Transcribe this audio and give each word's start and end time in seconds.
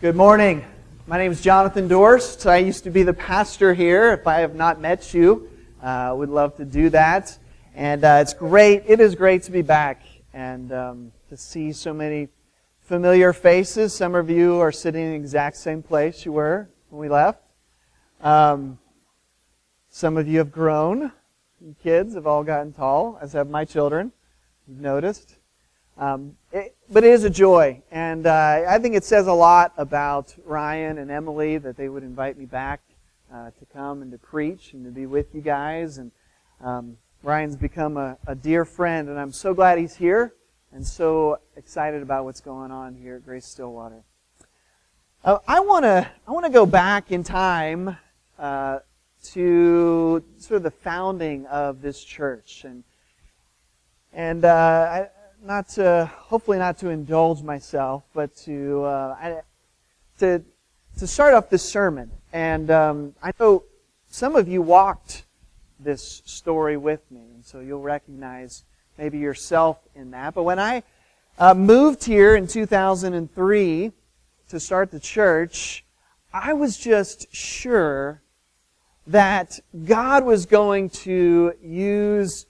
Good 0.00 0.16
morning. 0.16 0.64
My 1.06 1.18
name 1.18 1.30
is 1.30 1.40
Jonathan 1.40 1.88
Dorst. 1.88 2.50
I 2.50 2.56
used 2.56 2.82
to 2.84 2.90
be 2.90 3.04
the 3.04 3.14
pastor 3.14 3.72
here. 3.72 4.12
If 4.12 4.26
I 4.26 4.40
have 4.40 4.54
not 4.54 4.80
met 4.80 5.14
you, 5.14 5.48
I 5.80 6.08
uh, 6.08 6.14
would 6.16 6.28
love 6.28 6.56
to 6.56 6.64
do 6.64 6.90
that. 6.90 7.38
And 7.74 8.04
uh, 8.04 8.18
it's 8.20 8.34
great. 8.34 8.82
It 8.86 8.98
is 9.00 9.14
great 9.14 9.44
to 9.44 9.52
be 9.52 9.62
back 9.62 10.02
and 10.34 10.72
um, 10.72 11.12
to 11.28 11.36
see 11.36 11.72
so 11.72 11.94
many 11.94 12.28
familiar 12.80 13.32
faces. 13.32 13.94
Some 13.94 14.16
of 14.16 14.28
you 14.28 14.58
are 14.58 14.72
sitting 14.72 15.04
in 15.04 15.10
the 15.10 15.16
exact 15.16 15.56
same 15.56 15.80
place 15.80 16.24
you 16.24 16.32
were 16.32 16.68
when 16.90 17.00
we 17.00 17.08
left. 17.08 17.40
Um, 18.20 18.78
some 19.88 20.16
of 20.16 20.26
you 20.26 20.38
have 20.38 20.50
grown. 20.50 21.12
You 21.60 21.76
kids 21.82 22.14
have 22.14 22.26
all 22.26 22.42
gotten 22.42 22.72
tall, 22.72 23.16
as 23.22 23.32
have 23.34 23.48
my 23.48 23.64
children. 23.64 24.12
You've 24.66 24.80
noticed. 24.80 25.36
Um, 25.96 26.36
it, 26.52 26.74
but 26.90 27.04
it 27.04 27.12
is 27.12 27.22
a 27.22 27.30
joy, 27.30 27.80
and 27.90 28.26
uh, 28.26 28.64
I 28.68 28.78
think 28.78 28.96
it 28.96 29.04
says 29.04 29.28
a 29.28 29.32
lot 29.32 29.72
about 29.76 30.34
Ryan 30.44 30.98
and 30.98 31.08
Emily 31.08 31.56
that 31.58 31.76
they 31.76 31.88
would 31.88 32.02
invite 32.02 32.36
me 32.36 32.46
back 32.46 32.80
uh, 33.32 33.50
to 33.50 33.66
come 33.72 34.02
and 34.02 34.10
to 34.10 34.18
preach 34.18 34.72
and 34.72 34.84
to 34.84 34.90
be 34.90 35.06
with 35.06 35.34
you 35.34 35.40
guys. 35.40 35.98
And 35.98 36.10
um, 36.60 36.96
Ryan's 37.22 37.56
become 37.56 37.96
a, 37.96 38.18
a, 38.26 38.34
dear 38.34 38.64
friend, 38.64 39.08
and 39.08 39.18
I'm 39.18 39.32
so 39.32 39.54
glad 39.54 39.78
he's 39.78 39.94
here, 39.94 40.34
and 40.72 40.84
so 40.84 41.38
excited 41.56 42.02
about 42.02 42.24
what's 42.24 42.40
going 42.40 42.72
on 42.72 42.96
here 42.96 43.16
at 43.16 43.24
Grace 43.24 43.46
Stillwater. 43.46 44.02
Uh, 45.24 45.38
I 45.46 45.60
want 45.60 45.84
to 45.84 46.10
I 46.26 46.32
want 46.32 46.44
to 46.44 46.52
go 46.52 46.66
back 46.66 47.12
in 47.12 47.22
time 47.22 47.96
uh, 48.38 48.80
to 49.32 50.24
sort 50.38 50.56
of 50.56 50.64
the 50.64 50.70
founding 50.70 51.46
of 51.46 51.82
this 51.82 52.02
church, 52.02 52.64
and 52.64 52.84
and 54.12 54.44
uh, 54.44 54.48
I, 54.90 55.08
not 55.44 55.68
to, 55.68 56.10
hopefully 56.16 56.58
not 56.58 56.78
to 56.78 56.88
indulge 56.88 57.42
myself, 57.42 58.02
but 58.14 58.34
to, 58.36 58.82
uh, 58.84 59.40
to, 60.18 60.42
to 60.98 61.06
start 61.06 61.34
off 61.34 61.50
this 61.50 61.62
sermon. 61.62 62.10
And 62.32 62.70
um, 62.70 63.14
I 63.22 63.32
know 63.38 63.64
some 64.10 64.36
of 64.36 64.48
you 64.48 64.62
walked 64.62 65.24
this 65.78 66.22
story 66.24 66.76
with 66.76 67.00
me, 67.10 67.20
and 67.34 67.44
so 67.44 67.60
you'll 67.60 67.82
recognize 67.82 68.64
maybe 68.96 69.18
yourself 69.18 69.78
in 69.94 70.12
that. 70.12 70.34
But 70.34 70.44
when 70.44 70.58
I 70.58 70.82
uh, 71.38 71.52
moved 71.52 72.04
here 72.04 72.36
in 72.36 72.46
2003 72.46 73.92
to 74.48 74.60
start 74.60 74.90
the 74.90 75.00
church, 75.00 75.84
I 76.32 76.54
was 76.54 76.78
just 76.78 77.32
sure 77.34 78.22
that 79.06 79.60
God 79.84 80.24
was 80.24 80.46
going 80.46 80.88
to 80.90 81.52
use 81.62 82.46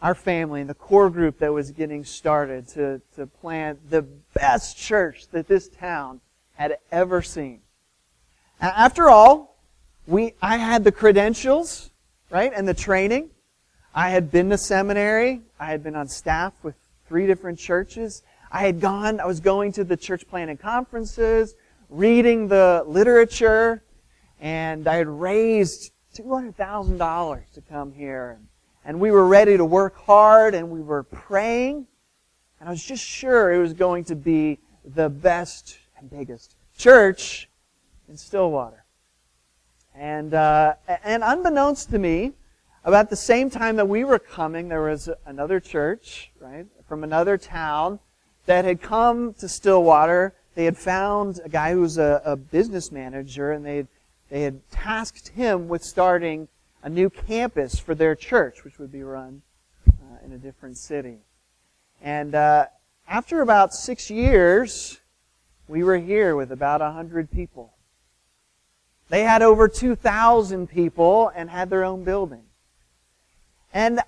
our 0.00 0.14
family 0.14 0.60
and 0.60 0.70
the 0.70 0.74
core 0.74 1.10
group 1.10 1.38
that 1.38 1.52
was 1.52 1.70
getting 1.70 2.04
started 2.04 2.68
to, 2.68 3.00
to 3.16 3.26
plant 3.26 3.90
the 3.90 4.02
best 4.34 4.76
church 4.76 5.28
that 5.32 5.48
this 5.48 5.68
town 5.68 6.20
had 6.54 6.78
ever 6.92 7.22
seen. 7.22 7.60
After 8.60 9.08
all, 9.08 9.56
we, 10.06 10.34
I 10.40 10.56
had 10.56 10.84
the 10.84 10.92
credentials, 10.92 11.90
right, 12.30 12.52
and 12.54 12.66
the 12.66 12.74
training. 12.74 13.30
I 13.94 14.10
had 14.10 14.30
been 14.30 14.50
to 14.50 14.58
seminary. 14.58 15.42
I 15.58 15.66
had 15.66 15.82
been 15.82 15.96
on 15.96 16.08
staff 16.08 16.52
with 16.62 16.74
three 17.08 17.26
different 17.26 17.58
churches. 17.58 18.22
I 18.50 18.62
had 18.62 18.80
gone, 18.80 19.20
I 19.20 19.26
was 19.26 19.40
going 19.40 19.72
to 19.72 19.84
the 19.84 19.96
church 19.96 20.26
planting 20.28 20.56
conferences, 20.56 21.54
reading 21.90 22.48
the 22.48 22.84
literature, 22.86 23.82
and 24.40 24.86
I 24.86 24.96
had 24.96 25.08
raised 25.08 25.92
$200,000 26.16 27.52
to 27.54 27.60
come 27.62 27.92
here 27.92 28.38
and 28.38 28.48
and 28.84 29.00
we 29.00 29.10
were 29.10 29.26
ready 29.26 29.56
to 29.56 29.64
work 29.64 29.96
hard 30.04 30.54
and 30.54 30.70
we 30.70 30.80
were 30.80 31.02
praying. 31.02 31.86
And 32.60 32.68
I 32.68 32.72
was 32.72 32.82
just 32.82 33.04
sure 33.04 33.52
it 33.52 33.58
was 33.58 33.72
going 33.72 34.04
to 34.04 34.16
be 34.16 34.58
the 34.84 35.08
best 35.08 35.78
and 35.98 36.10
biggest 36.10 36.56
church 36.76 37.48
in 38.08 38.16
Stillwater. 38.16 38.84
And, 39.94 40.32
uh, 40.32 40.74
and 41.04 41.22
unbeknownst 41.24 41.90
to 41.90 41.98
me, 41.98 42.32
about 42.84 43.10
the 43.10 43.16
same 43.16 43.50
time 43.50 43.76
that 43.76 43.88
we 43.88 44.04
were 44.04 44.18
coming, 44.18 44.68
there 44.68 44.82
was 44.82 45.10
another 45.26 45.60
church, 45.60 46.30
right, 46.40 46.66
from 46.88 47.04
another 47.04 47.36
town 47.36 47.98
that 48.46 48.64
had 48.64 48.80
come 48.80 49.34
to 49.34 49.48
Stillwater. 49.48 50.34
They 50.54 50.64
had 50.64 50.78
found 50.78 51.40
a 51.44 51.48
guy 51.48 51.72
who 51.72 51.82
was 51.82 51.98
a, 51.98 52.22
a 52.24 52.36
business 52.36 52.90
manager, 52.90 53.52
and 53.52 53.64
they 53.64 53.76
had, 53.76 53.88
they 54.30 54.42
had 54.42 54.70
tasked 54.70 55.28
him 55.28 55.68
with 55.68 55.84
starting 55.84 56.48
a 56.82 56.88
new 56.88 57.10
campus 57.10 57.78
for 57.78 57.94
their 57.94 58.14
church, 58.14 58.64
which 58.64 58.78
would 58.78 58.92
be 58.92 59.02
run 59.02 59.42
uh, 59.88 60.24
in 60.24 60.32
a 60.32 60.38
different 60.38 60.76
city. 60.76 61.18
And 62.02 62.34
uh, 62.34 62.66
after 63.08 63.40
about 63.40 63.74
six 63.74 64.10
years, 64.10 65.00
we 65.66 65.82
were 65.82 65.98
here 65.98 66.36
with 66.36 66.52
about 66.52 66.80
100 66.80 67.30
people. 67.30 67.72
They 69.08 69.22
had 69.22 69.42
over 69.42 69.68
2,000 69.68 70.68
people 70.68 71.32
and 71.34 71.50
had 71.50 71.70
their 71.70 71.84
own 71.84 72.04
building. 72.04 72.44
And 73.72 74.00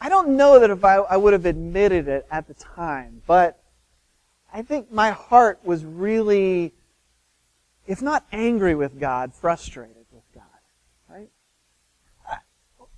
I 0.00 0.08
don't 0.08 0.36
know 0.36 0.60
that 0.60 0.70
if 0.70 0.84
I, 0.84 0.96
I 0.96 1.16
would 1.16 1.32
have 1.32 1.46
admitted 1.46 2.08
it 2.08 2.26
at 2.30 2.46
the 2.46 2.54
time, 2.54 3.22
but 3.26 3.58
I 4.52 4.62
think 4.62 4.92
my 4.92 5.10
heart 5.10 5.60
was 5.64 5.84
really, 5.84 6.72
if 7.86 8.02
not 8.02 8.24
angry 8.30 8.74
with 8.74 9.00
God, 9.00 9.32
frustrated. 9.34 10.03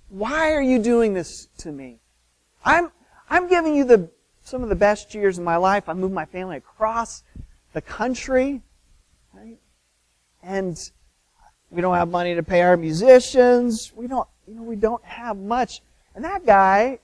Why 0.09 0.53
are 0.53 0.61
you 0.61 0.79
doing 0.79 1.13
this 1.13 1.47
to 1.59 1.71
me? 1.71 1.99
I'm, 2.63 2.91
I'm 3.29 3.47
giving 3.47 3.75
you 3.75 3.83
the, 3.83 4.09
some 4.43 4.63
of 4.63 4.69
the 4.69 4.75
best 4.75 5.13
years 5.13 5.37
of 5.37 5.43
my 5.43 5.57
life. 5.57 5.89
I 5.89 5.93
moved 5.93 6.13
my 6.13 6.25
family 6.25 6.57
across 6.57 7.23
the 7.73 7.81
country, 7.81 8.61
right? 9.33 9.57
And 10.41 10.77
we 11.69 11.81
don't 11.81 11.95
have 11.95 12.09
money 12.09 12.35
to 12.35 12.43
pay 12.43 12.61
our 12.61 12.77
musicians. 12.77 13.91
We 13.95 14.07
don't, 14.07 14.27
you 14.47 14.55
know, 14.55 14.63
we 14.63 14.77
don't 14.77 15.03
have 15.03 15.37
much. 15.37 15.81
And 16.15 16.23
that 16.23 16.45
guy, 16.45 16.99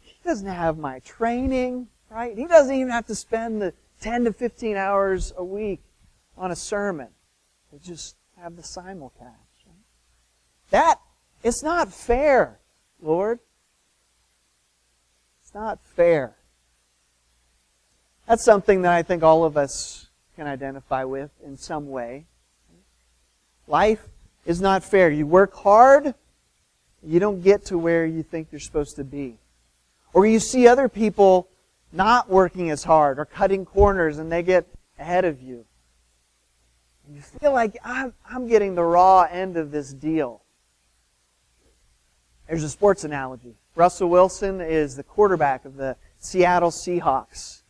he 0.00 0.14
doesn't 0.24 0.46
have 0.46 0.78
my 0.78 1.00
training, 1.00 1.88
right? 2.08 2.36
He 2.36 2.46
doesn't 2.46 2.74
even 2.74 2.90
have 2.90 3.06
to 3.06 3.14
spend 3.14 3.60
the 3.60 3.74
10 4.00 4.24
to 4.24 4.32
15 4.32 4.76
hours 4.76 5.32
a 5.36 5.44
week 5.44 5.80
on 6.36 6.50
a 6.50 6.56
sermon. 6.56 7.08
They 7.70 7.78
just 7.78 8.16
have 8.40 8.56
the 8.56 8.62
simulcast. 8.62 9.20
Right? 9.20 9.84
That 10.70 11.00
it's 11.44 11.62
not 11.62 11.92
fair, 11.92 12.58
Lord. 13.00 13.38
It's 15.42 15.54
not 15.54 15.78
fair. 15.84 16.34
That's 18.26 18.42
something 18.42 18.82
that 18.82 18.92
I 18.92 19.02
think 19.02 19.22
all 19.22 19.44
of 19.44 19.56
us 19.58 20.08
can 20.36 20.46
identify 20.46 21.04
with 21.04 21.30
in 21.44 21.58
some 21.58 21.90
way. 21.90 22.24
Life 23.68 24.08
is 24.46 24.60
not 24.60 24.82
fair. 24.82 25.10
You 25.10 25.26
work 25.26 25.54
hard, 25.54 26.14
you 27.02 27.20
don't 27.20 27.42
get 27.42 27.66
to 27.66 27.78
where 27.78 28.06
you 28.06 28.22
think 28.22 28.48
you're 28.50 28.60
supposed 28.60 28.96
to 28.96 29.04
be. 29.04 29.36
Or 30.14 30.26
you 30.26 30.40
see 30.40 30.66
other 30.66 30.88
people 30.88 31.48
not 31.92 32.30
working 32.30 32.70
as 32.70 32.84
hard 32.84 33.18
or 33.18 33.26
cutting 33.26 33.66
corners 33.66 34.18
and 34.18 34.32
they 34.32 34.42
get 34.42 34.66
ahead 34.98 35.26
of 35.26 35.42
you. 35.42 35.66
And 37.06 37.16
you 37.16 37.20
feel 37.20 37.52
like 37.52 37.76
I'm, 37.84 38.14
I'm 38.28 38.48
getting 38.48 38.74
the 38.74 38.82
raw 38.82 39.26
end 39.30 39.58
of 39.58 39.70
this 39.70 39.92
deal. 39.92 40.40
There's 42.48 42.62
a 42.62 42.68
sports 42.68 43.04
analogy. 43.04 43.54
Russell 43.74 44.08
Wilson 44.08 44.60
is 44.60 44.96
the 44.96 45.02
quarterback 45.02 45.64
of 45.64 45.76
the 45.76 45.96
Seattle 46.18 46.70
Seahawks. 46.70 47.62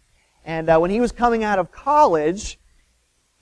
And 0.45 0.69
uh, 0.69 0.79
when 0.79 0.91
he 0.91 1.01
was 1.01 1.13
coming 1.13 1.45
out 1.45 1.59
of 1.59 1.73
college, 1.73 2.59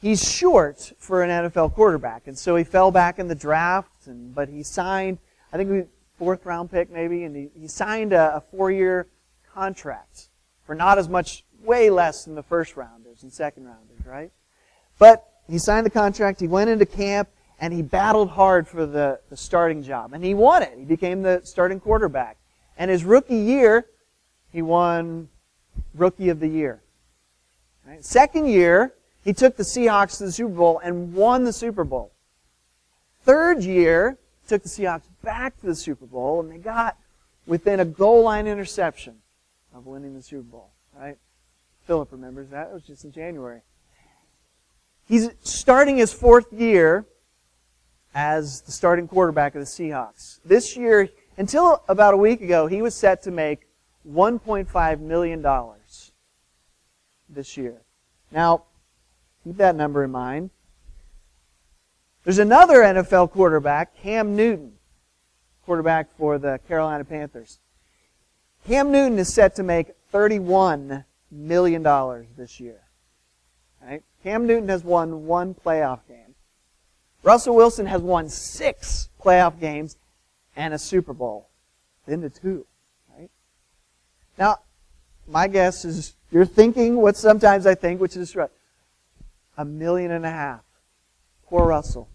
he's 0.00 0.22
short 0.22 0.92
for 0.98 1.22
an 1.22 1.30
NFL 1.30 1.74
quarterback. 1.74 2.26
And 2.26 2.38
so 2.38 2.54
he 2.56 2.64
fell 2.64 2.90
back 2.90 3.18
in 3.18 3.28
the 3.28 3.34
draft, 3.34 4.06
and, 4.06 4.34
but 4.34 4.48
he 4.48 4.62
signed, 4.62 5.18
I 5.52 5.56
think 5.56 5.70
we 5.70 5.84
fourth 6.18 6.44
round 6.46 6.70
pick 6.70 6.90
maybe, 6.90 7.24
and 7.24 7.34
he, 7.34 7.48
he 7.58 7.66
signed 7.66 8.12
a, 8.12 8.36
a 8.36 8.40
four 8.40 8.70
year 8.70 9.08
contract 9.52 10.28
for 10.64 10.74
not 10.74 10.98
as 10.98 11.08
much, 11.08 11.44
way 11.64 11.90
less 11.90 12.24
than 12.24 12.34
the 12.34 12.42
first 12.42 12.76
rounders 12.76 13.22
and 13.22 13.32
second 13.32 13.64
rounders, 13.64 14.04
right? 14.04 14.32
But 14.98 15.24
he 15.48 15.58
signed 15.58 15.86
the 15.86 15.90
contract, 15.90 16.40
he 16.40 16.48
went 16.48 16.70
into 16.70 16.86
camp, 16.86 17.28
and 17.62 17.72
he 17.72 17.80
battled 17.80 18.30
hard 18.30 18.66
for 18.66 18.84
the, 18.86 19.20
the 19.30 19.36
starting 19.36 19.84
job. 19.84 20.12
And 20.12 20.24
he 20.24 20.34
won 20.34 20.64
it. 20.64 20.74
He 20.76 20.84
became 20.84 21.22
the 21.22 21.42
starting 21.44 21.78
quarterback. 21.78 22.36
And 22.76 22.90
his 22.90 23.04
rookie 23.04 23.36
year, 23.36 23.86
he 24.52 24.62
won 24.62 25.28
Rookie 25.94 26.28
of 26.28 26.40
the 26.40 26.48
Year. 26.48 26.82
Right? 27.86 28.04
Second 28.04 28.48
year, 28.48 28.94
he 29.22 29.32
took 29.32 29.56
the 29.56 29.62
Seahawks 29.62 30.18
to 30.18 30.24
the 30.24 30.32
Super 30.32 30.54
Bowl 30.54 30.80
and 30.82 31.14
won 31.14 31.44
the 31.44 31.52
Super 31.52 31.84
Bowl. 31.84 32.10
Third 33.22 33.62
year, 33.62 34.18
took 34.48 34.64
the 34.64 34.68
Seahawks 34.68 35.06
back 35.22 35.60
to 35.60 35.66
the 35.66 35.76
Super 35.76 36.04
Bowl, 36.04 36.40
and 36.40 36.50
they 36.50 36.58
got 36.58 36.96
within 37.46 37.78
a 37.78 37.84
goal 37.84 38.24
line 38.24 38.48
interception 38.48 39.18
of 39.72 39.86
winning 39.86 40.14
the 40.14 40.22
Super 40.22 40.42
Bowl. 40.42 40.70
Right? 40.98 41.16
Philip 41.86 42.10
remembers 42.10 42.48
that. 42.48 42.70
It 42.70 42.74
was 42.74 42.82
just 42.82 43.04
in 43.04 43.12
January. 43.12 43.60
He's 45.06 45.30
starting 45.44 45.98
his 45.98 46.12
fourth 46.12 46.52
year 46.52 47.06
as 48.14 48.60
the 48.62 48.72
starting 48.72 49.08
quarterback 49.08 49.54
of 49.54 49.60
the 49.60 49.66
Seahawks. 49.66 50.40
This 50.44 50.76
year, 50.76 51.08
until 51.36 51.82
about 51.88 52.14
a 52.14 52.16
week 52.16 52.40
ago, 52.40 52.66
he 52.66 52.82
was 52.82 52.94
set 52.94 53.22
to 53.22 53.30
make 53.30 53.66
$1.5 54.10 55.00
million 55.00 55.46
this 57.28 57.56
year. 57.56 57.82
Now, 58.30 58.64
Keep 59.44 59.56
that 59.56 59.74
number 59.74 60.04
in 60.04 60.10
mind. 60.10 60.50
There's 62.24 62.38
another 62.38 62.76
NFL 62.76 63.32
quarterback, 63.32 63.96
Cam 63.96 64.36
Newton, 64.36 64.74
quarterback 65.66 66.16
for 66.16 66.38
the 66.38 66.60
Carolina 66.68 67.04
Panthers. 67.04 67.58
Cam 68.66 68.92
Newton 68.92 69.18
is 69.18 69.32
set 69.32 69.56
to 69.56 69.64
make 69.64 69.88
$31 70.12 71.04
million 71.32 71.82
this 72.36 72.60
year. 72.60 72.80
Right? 73.84 74.04
Cam 74.22 74.46
Newton 74.46 74.68
has 74.68 74.84
won 74.84 75.26
one 75.26 75.54
playoff 75.54 76.06
game. 76.06 76.21
Russell 77.22 77.54
Wilson 77.54 77.86
has 77.86 78.00
won 78.00 78.28
six 78.28 79.08
playoff 79.22 79.60
games 79.60 79.96
and 80.56 80.74
a 80.74 80.78
Super 80.78 81.12
Bowl. 81.12 81.48
Then 82.06 82.20
the 82.20 82.30
two. 82.30 82.66
Right? 83.16 83.30
Now, 84.38 84.58
my 85.26 85.46
guess 85.46 85.84
is 85.84 86.14
you're 86.30 86.44
thinking 86.44 86.96
what 86.96 87.16
sometimes 87.16 87.66
I 87.66 87.74
think, 87.74 88.00
which 88.00 88.16
is 88.16 88.36
a 89.56 89.64
million 89.64 90.10
and 90.10 90.26
a 90.26 90.30
half. 90.30 90.62
Poor 91.46 91.66
Russell. 91.66 92.08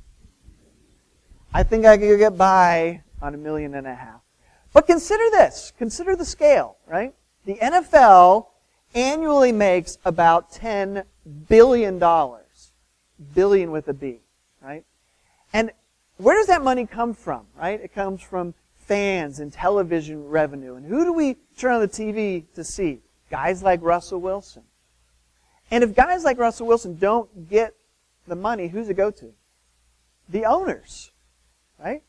I 1.53 1.63
think 1.63 1.85
I 1.85 1.97
could 1.97 2.17
get 2.17 2.37
by 2.37 3.03
on 3.21 3.33
a 3.33 3.37
million 3.37 3.73
and 3.75 3.87
a 3.87 3.95
half. 3.95 4.21
But 4.73 4.85
consider 4.85 5.23
this. 5.31 5.71
Consider 5.77 6.15
the 6.15 6.25
scale, 6.25 6.77
right? 6.85 7.13
The 7.45 7.55
NFL 7.55 8.47
annually 8.93 9.51
makes 9.51 9.97
about 10.03 10.51
$10 10.51 11.03
billion. 11.47 11.99
Billion 13.33 13.71
with 13.71 13.87
a 13.87 13.93
B, 13.93 14.07
right? 14.07 14.19
And 15.53 15.71
where 16.17 16.37
does 16.37 16.47
that 16.47 16.63
money 16.63 16.85
come 16.85 17.13
from, 17.13 17.45
right? 17.57 17.79
It 17.79 17.93
comes 17.93 18.21
from 18.21 18.53
fans 18.77 19.39
and 19.39 19.51
television 19.51 20.27
revenue. 20.27 20.75
And 20.75 20.85
who 20.85 21.03
do 21.03 21.13
we 21.13 21.35
turn 21.57 21.75
on 21.75 21.81
the 21.81 21.87
TV 21.87 22.45
to 22.55 22.63
see? 22.63 22.99
Guys 23.29 23.61
like 23.61 23.81
Russell 23.81 24.21
Wilson. 24.21 24.63
And 25.69 25.83
if 25.83 25.93
guys 25.93 26.23
like 26.23 26.37
Russell 26.37 26.67
Wilson 26.67 26.97
don't 26.97 27.49
get 27.49 27.73
the 28.27 28.35
money, 28.35 28.67
who's 28.69 28.89
it 28.89 28.95
go 28.95 29.11
to? 29.11 29.33
The 30.29 30.45
owners, 30.45 31.11
right? 31.77 32.03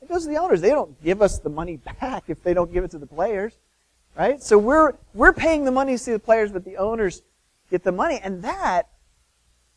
It 0.00 0.08
goes 0.08 0.24
to 0.24 0.28
the 0.28 0.36
owners. 0.36 0.60
They 0.60 0.70
don't 0.70 1.02
give 1.02 1.22
us 1.22 1.38
the 1.38 1.50
money 1.50 1.76
back 2.00 2.24
if 2.28 2.42
they 2.42 2.54
don't 2.54 2.72
give 2.72 2.84
it 2.84 2.90
to 2.92 2.98
the 2.98 3.06
players, 3.06 3.58
right? 4.16 4.42
So 4.42 4.58
we're 4.58 4.94
we're 5.12 5.32
paying 5.32 5.64
the 5.64 5.70
money 5.70 5.92
to 5.92 5.98
see 5.98 6.12
the 6.12 6.18
players, 6.18 6.52
but 6.52 6.64
the 6.64 6.76
owners 6.76 7.22
get 7.70 7.84
the 7.84 7.92
money, 7.92 8.20
and 8.22 8.42
that, 8.42 8.88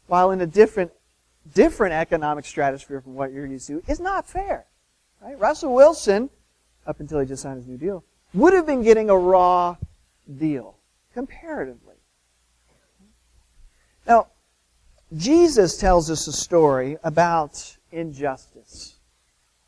while 0.08 0.32
in 0.32 0.42
a 0.42 0.48
different 0.48 0.92
different 1.54 1.94
economic 1.94 2.46
stratosphere 2.46 3.02
from 3.02 3.16
what 3.16 3.32
you're 3.32 3.46
used 3.46 3.68
to, 3.68 3.82
is 3.88 4.00
not 4.00 4.28
fair, 4.28 4.66
right? 5.22 5.38
Russell 5.40 5.74
Wilson, 5.74 6.30
up 6.86 7.00
until 7.00 7.20
he 7.20 7.26
just 7.26 7.44
signed 7.44 7.58
his 7.58 7.68
new 7.68 7.78
deal, 7.78 8.04
would 8.34 8.54
have 8.54 8.66
been 8.66 8.84
getting 8.84 9.10
a 9.10 9.18
raw 9.18 9.76
deal 10.38 10.76
comparatively. 11.14 11.96
Now, 14.06 14.28
Jesus 15.16 15.78
tells 15.78 16.10
us 16.10 16.28
a 16.28 16.34
story 16.34 16.98
about 17.04 17.78
injustice 17.92 18.98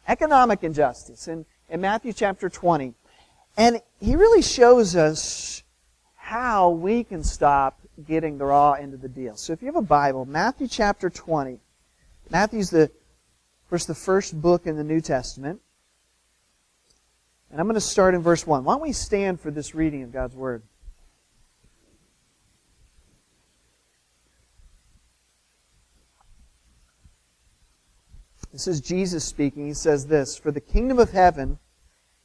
economic 0.09 0.63
injustice 0.63 1.27
in, 1.27 1.45
in 1.69 1.79
Matthew 1.79 2.11
chapter 2.11 2.49
20. 2.49 2.93
And 3.55 3.81
he 4.01 4.15
really 4.15 4.41
shows 4.41 4.95
us 4.95 5.63
how 6.15 6.69
we 6.69 7.03
can 7.03 7.23
stop 7.23 7.79
getting 8.07 8.37
the 8.37 8.45
raw 8.45 8.73
end 8.73 8.93
of 8.93 9.01
the 9.01 9.07
deal. 9.07 9.35
So 9.37 9.53
if 9.53 9.61
you 9.61 9.67
have 9.67 9.75
a 9.75 9.81
Bible, 9.81 10.25
Matthew 10.25 10.67
chapter 10.67 11.09
20. 11.09 11.59
Matthew's 12.29 12.69
the, 12.69 12.83
of 12.83 13.69
course, 13.69 13.85
the 13.85 13.95
first 13.95 14.39
book 14.39 14.67
in 14.67 14.75
the 14.77 14.83
New 14.83 15.01
Testament. 15.01 15.61
And 17.51 17.59
I'm 17.59 17.65
going 17.65 17.75
to 17.75 17.81
start 17.81 18.13
in 18.13 18.21
verse 18.21 18.45
1. 18.45 18.63
Why 18.63 18.73
don't 18.73 18.81
we 18.81 18.91
stand 18.91 19.39
for 19.39 19.49
this 19.49 19.73
reading 19.73 20.03
of 20.03 20.11
God's 20.11 20.35
Word? 20.35 20.61
This 28.51 28.67
is 28.67 28.81
Jesus 28.81 29.23
speaking. 29.23 29.67
He 29.67 29.73
says 29.73 30.07
this 30.07 30.37
For 30.37 30.51
the 30.51 30.61
kingdom 30.61 30.99
of 30.99 31.11
heaven 31.11 31.59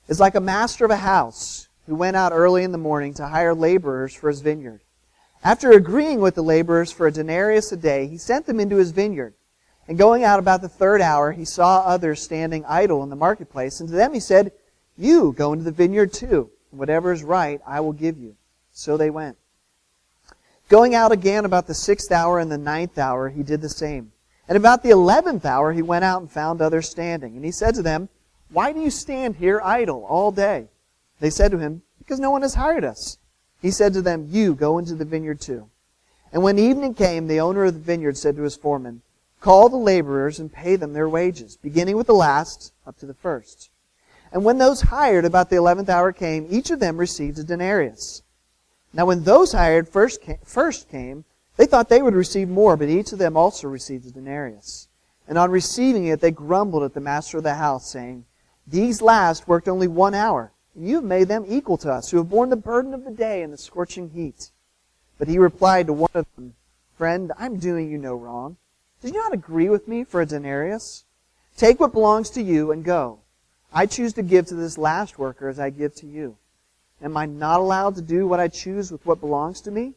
is 0.08 0.20
like 0.20 0.34
a 0.34 0.40
master 0.40 0.84
of 0.84 0.90
a 0.90 0.96
house 0.96 1.68
who 1.86 1.94
went 1.94 2.16
out 2.16 2.32
early 2.32 2.64
in 2.64 2.72
the 2.72 2.78
morning 2.78 3.14
to 3.14 3.28
hire 3.28 3.54
laborers 3.54 4.14
for 4.14 4.28
his 4.28 4.40
vineyard. 4.40 4.80
After 5.42 5.72
agreeing 5.72 6.20
with 6.20 6.34
the 6.34 6.42
laborers 6.42 6.90
for 6.90 7.06
a 7.06 7.12
denarius 7.12 7.70
a 7.72 7.76
day, 7.76 8.06
he 8.06 8.16
sent 8.16 8.46
them 8.46 8.58
into 8.58 8.76
his 8.76 8.90
vineyard. 8.90 9.34
And 9.86 9.98
going 9.98 10.24
out 10.24 10.38
about 10.38 10.62
the 10.62 10.68
third 10.68 11.00
hour, 11.00 11.32
he 11.32 11.44
saw 11.44 11.80
others 11.80 12.22
standing 12.22 12.64
idle 12.64 13.02
in 13.02 13.10
the 13.10 13.16
marketplace. 13.16 13.80
And 13.80 13.88
to 13.88 13.94
them 13.94 14.14
he 14.14 14.20
said, 14.20 14.52
You 14.96 15.32
go 15.32 15.52
into 15.52 15.64
the 15.64 15.72
vineyard 15.72 16.12
too. 16.12 16.50
Whatever 16.70 17.12
is 17.12 17.22
right, 17.22 17.60
I 17.66 17.80
will 17.80 17.92
give 17.92 18.18
you. 18.18 18.36
So 18.72 18.96
they 18.96 19.10
went. 19.10 19.36
Going 20.68 20.94
out 20.94 21.12
again 21.12 21.44
about 21.44 21.66
the 21.66 21.74
sixth 21.74 22.10
hour 22.10 22.38
and 22.38 22.50
the 22.50 22.58
ninth 22.58 22.98
hour, 22.98 23.28
he 23.28 23.42
did 23.42 23.60
the 23.60 23.68
same. 23.68 24.12
And 24.48 24.56
about 24.56 24.82
the 24.82 24.90
eleventh 24.90 25.44
hour, 25.44 25.72
he 25.72 25.82
went 25.82 26.04
out 26.04 26.20
and 26.20 26.30
found 26.30 26.60
others 26.60 26.88
standing. 26.88 27.36
And 27.36 27.44
he 27.44 27.52
said 27.52 27.74
to 27.74 27.82
them, 27.82 28.08
Why 28.50 28.72
do 28.72 28.80
you 28.80 28.90
stand 28.90 29.36
here 29.36 29.60
idle 29.62 30.04
all 30.04 30.32
day? 30.32 30.68
They 31.20 31.30
said 31.30 31.50
to 31.50 31.58
him, 31.58 31.82
Because 31.98 32.20
no 32.20 32.30
one 32.30 32.42
has 32.42 32.54
hired 32.54 32.84
us. 32.84 33.18
He 33.60 33.70
said 33.70 33.92
to 33.94 34.02
them, 34.02 34.26
You 34.30 34.54
go 34.54 34.78
into 34.78 34.94
the 34.94 35.04
vineyard 35.04 35.40
too. 35.40 35.70
And 36.32 36.42
when 36.42 36.58
evening 36.58 36.94
came, 36.94 37.28
the 37.28 37.40
owner 37.40 37.64
of 37.64 37.74
the 37.74 37.80
vineyard 37.80 38.16
said 38.16 38.36
to 38.36 38.42
his 38.42 38.56
foreman, 38.56 39.02
Call 39.44 39.68
the 39.68 39.76
laborers 39.76 40.40
and 40.40 40.50
pay 40.50 40.74
them 40.74 40.94
their 40.94 41.06
wages, 41.06 41.58
beginning 41.58 41.98
with 41.98 42.06
the 42.06 42.14
last 42.14 42.72
up 42.86 42.96
to 42.96 43.04
the 43.04 43.12
first. 43.12 43.68
And 44.32 44.42
when 44.42 44.56
those 44.56 44.80
hired 44.80 45.26
about 45.26 45.50
the 45.50 45.56
eleventh 45.56 45.90
hour 45.90 46.14
came, 46.14 46.46
each 46.48 46.70
of 46.70 46.80
them 46.80 46.96
received 46.96 47.38
a 47.38 47.44
denarius. 47.44 48.22
Now 48.94 49.04
when 49.04 49.24
those 49.24 49.52
hired 49.52 49.86
first 49.86 50.22
came, 50.22 50.38
first 50.46 50.88
came 50.88 51.26
they 51.58 51.66
thought 51.66 51.90
they 51.90 52.00
would 52.00 52.14
receive 52.14 52.48
more, 52.48 52.74
but 52.78 52.88
each 52.88 53.12
of 53.12 53.18
them 53.18 53.36
also 53.36 53.68
received 53.68 54.06
a 54.06 54.10
denarius. 54.12 54.88
And 55.28 55.36
on 55.36 55.50
receiving 55.50 56.06
it, 56.06 56.22
they 56.22 56.30
grumbled 56.30 56.82
at 56.82 56.94
the 56.94 57.00
master 57.02 57.36
of 57.36 57.44
the 57.44 57.56
house, 57.56 57.86
saying, 57.90 58.24
These 58.66 59.02
last 59.02 59.46
worked 59.46 59.68
only 59.68 59.88
one 59.88 60.14
hour, 60.14 60.52
and 60.74 60.88
you 60.88 60.94
have 60.94 61.04
made 61.04 61.28
them 61.28 61.44
equal 61.46 61.76
to 61.76 61.92
us, 61.92 62.10
who 62.10 62.16
have 62.16 62.30
borne 62.30 62.48
the 62.48 62.56
burden 62.56 62.94
of 62.94 63.04
the 63.04 63.10
day 63.10 63.42
and 63.42 63.52
the 63.52 63.58
scorching 63.58 64.08
heat. 64.08 64.52
But 65.18 65.28
he 65.28 65.38
replied 65.38 65.88
to 65.88 65.92
one 65.92 66.10
of 66.14 66.24
them, 66.34 66.54
Friend, 66.96 67.30
I'm 67.38 67.58
doing 67.58 67.90
you 67.90 67.98
no 67.98 68.14
wrong. 68.14 68.56
Did 69.04 69.12
you 69.12 69.20
not 69.20 69.34
agree 69.34 69.68
with 69.68 69.86
me 69.86 70.02
for 70.02 70.22
a 70.22 70.26
denarius? 70.26 71.04
Take 71.58 71.78
what 71.78 71.92
belongs 71.92 72.30
to 72.30 72.42
you 72.42 72.72
and 72.72 72.82
go. 72.82 73.18
I 73.70 73.84
choose 73.84 74.14
to 74.14 74.22
give 74.22 74.46
to 74.46 74.54
this 74.54 74.78
last 74.78 75.18
worker 75.18 75.50
as 75.50 75.60
I 75.60 75.68
give 75.68 75.94
to 75.96 76.06
you. 76.06 76.38
Am 77.02 77.14
I 77.14 77.26
not 77.26 77.60
allowed 77.60 77.96
to 77.96 78.00
do 78.00 78.26
what 78.26 78.40
I 78.40 78.48
choose 78.48 78.90
with 78.90 79.04
what 79.04 79.20
belongs 79.20 79.60
to 79.60 79.70
me? 79.70 79.92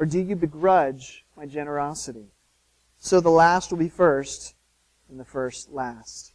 Or 0.00 0.04
do 0.04 0.18
you 0.18 0.34
begrudge 0.34 1.24
my 1.36 1.46
generosity? 1.46 2.26
So 2.98 3.20
the 3.20 3.30
last 3.30 3.70
will 3.70 3.78
be 3.78 3.88
first, 3.88 4.56
and 5.08 5.20
the 5.20 5.24
first 5.24 5.70
last. 5.70 6.32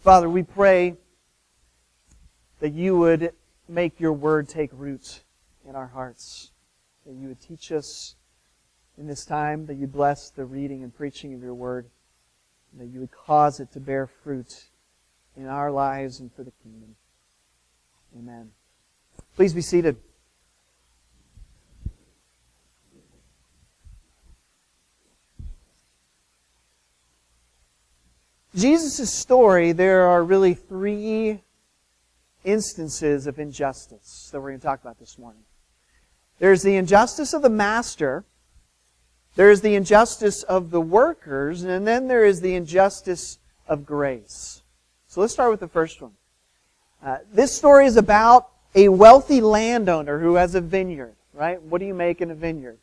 Father, 0.00 0.28
we 0.28 0.42
pray 0.42 0.98
that 2.60 2.74
you 2.74 2.98
would 2.98 3.32
make 3.70 4.00
your 4.00 4.12
word 4.12 4.50
take 4.50 4.68
root 4.74 5.22
in 5.66 5.76
our 5.76 5.86
hearts. 5.86 6.50
That 7.06 7.14
you 7.14 7.28
would 7.28 7.40
teach 7.40 7.72
us 7.72 8.16
in 8.98 9.06
this 9.06 9.24
time, 9.24 9.66
that 9.66 9.74
you 9.74 9.86
bless 9.86 10.30
the 10.30 10.44
reading 10.44 10.82
and 10.82 10.94
preaching 10.94 11.34
of 11.34 11.42
your 11.42 11.54
word, 11.54 11.86
and 12.72 12.80
that 12.80 12.92
you 12.92 13.00
would 13.00 13.12
cause 13.12 13.60
it 13.60 13.72
to 13.72 13.80
bear 13.80 14.06
fruit 14.06 14.66
in 15.36 15.46
our 15.46 15.70
lives 15.70 16.20
and 16.20 16.32
for 16.32 16.44
the 16.44 16.52
kingdom. 16.62 16.94
Amen. 18.16 18.50
Please 19.36 19.52
be 19.52 19.60
seated. 19.60 19.96
Jesus' 28.54 29.12
story, 29.12 29.72
there 29.72 30.06
are 30.06 30.22
really 30.22 30.54
three 30.54 31.42
instances 32.44 33.26
of 33.26 33.40
injustice 33.40 34.28
that 34.30 34.40
we're 34.40 34.50
going 34.50 34.60
to 34.60 34.66
talk 34.66 34.80
about 34.80 35.00
this 35.00 35.18
morning. 35.18 35.42
There's 36.38 36.62
the 36.62 36.76
injustice 36.76 37.32
of 37.32 37.42
the 37.42 37.48
master, 37.48 38.24
there's 39.36 39.60
the 39.60 39.74
injustice 39.74 40.42
of 40.44 40.70
the 40.70 40.80
workers, 40.80 41.62
and 41.64 41.86
then 41.86 42.08
there 42.08 42.24
is 42.24 42.40
the 42.40 42.54
injustice 42.54 43.38
of 43.66 43.84
grace. 43.84 44.62
So 45.08 45.20
let's 45.20 45.32
start 45.32 45.50
with 45.50 45.60
the 45.60 45.68
first 45.68 46.00
one. 46.00 46.12
Uh, 47.04 47.18
this 47.32 47.54
story 47.54 47.86
is 47.86 47.96
about 47.96 48.48
a 48.74 48.88
wealthy 48.88 49.40
landowner 49.40 50.18
who 50.18 50.34
has 50.34 50.54
a 50.54 50.60
vineyard, 50.60 51.14
right? 51.32 51.60
What 51.62 51.78
do 51.78 51.86
you 51.86 51.94
make 51.94 52.20
in 52.20 52.30
a 52.30 52.34
vineyard? 52.34 52.78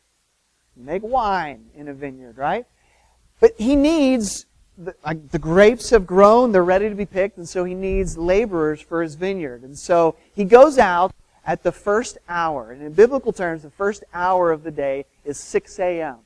You 0.76 0.84
make 0.84 1.02
wine 1.02 1.66
in 1.74 1.88
a 1.88 1.94
vineyard, 1.94 2.38
right? 2.38 2.66
But 3.40 3.52
he 3.58 3.76
needs 3.76 4.46
the, 4.78 4.94
like, 5.04 5.30
the 5.30 5.38
grapes 5.38 5.90
have 5.90 6.06
grown, 6.06 6.52
they're 6.52 6.64
ready 6.64 6.88
to 6.88 6.94
be 6.94 7.06
picked, 7.06 7.36
and 7.36 7.48
so 7.48 7.64
he 7.64 7.74
needs 7.74 8.16
laborers 8.16 8.80
for 8.80 9.02
his 9.02 9.14
vineyard. 9.14 9.62
And 9.62 9.78
so 9.78 10.16
he 10.34 10.44
goes 10.44 10.78
out 10.78 11.12
at 11.44 11.62
the 11.62 11.72
first 11.72 12.18
hour. 12.28 12.70
And 12.70 12.82
in 12.82 12.92
biblical 12.92 13.32
terms, 13.32 13.62
the 13.62 13.70
first 13.70 14.04
hour 14.14 14.50
of 14.50 14.62
the 14.62 14.70
day 14.70 15.04
is 15.24 15.38
6 15.38 15.78
a.m. 15.78 16.18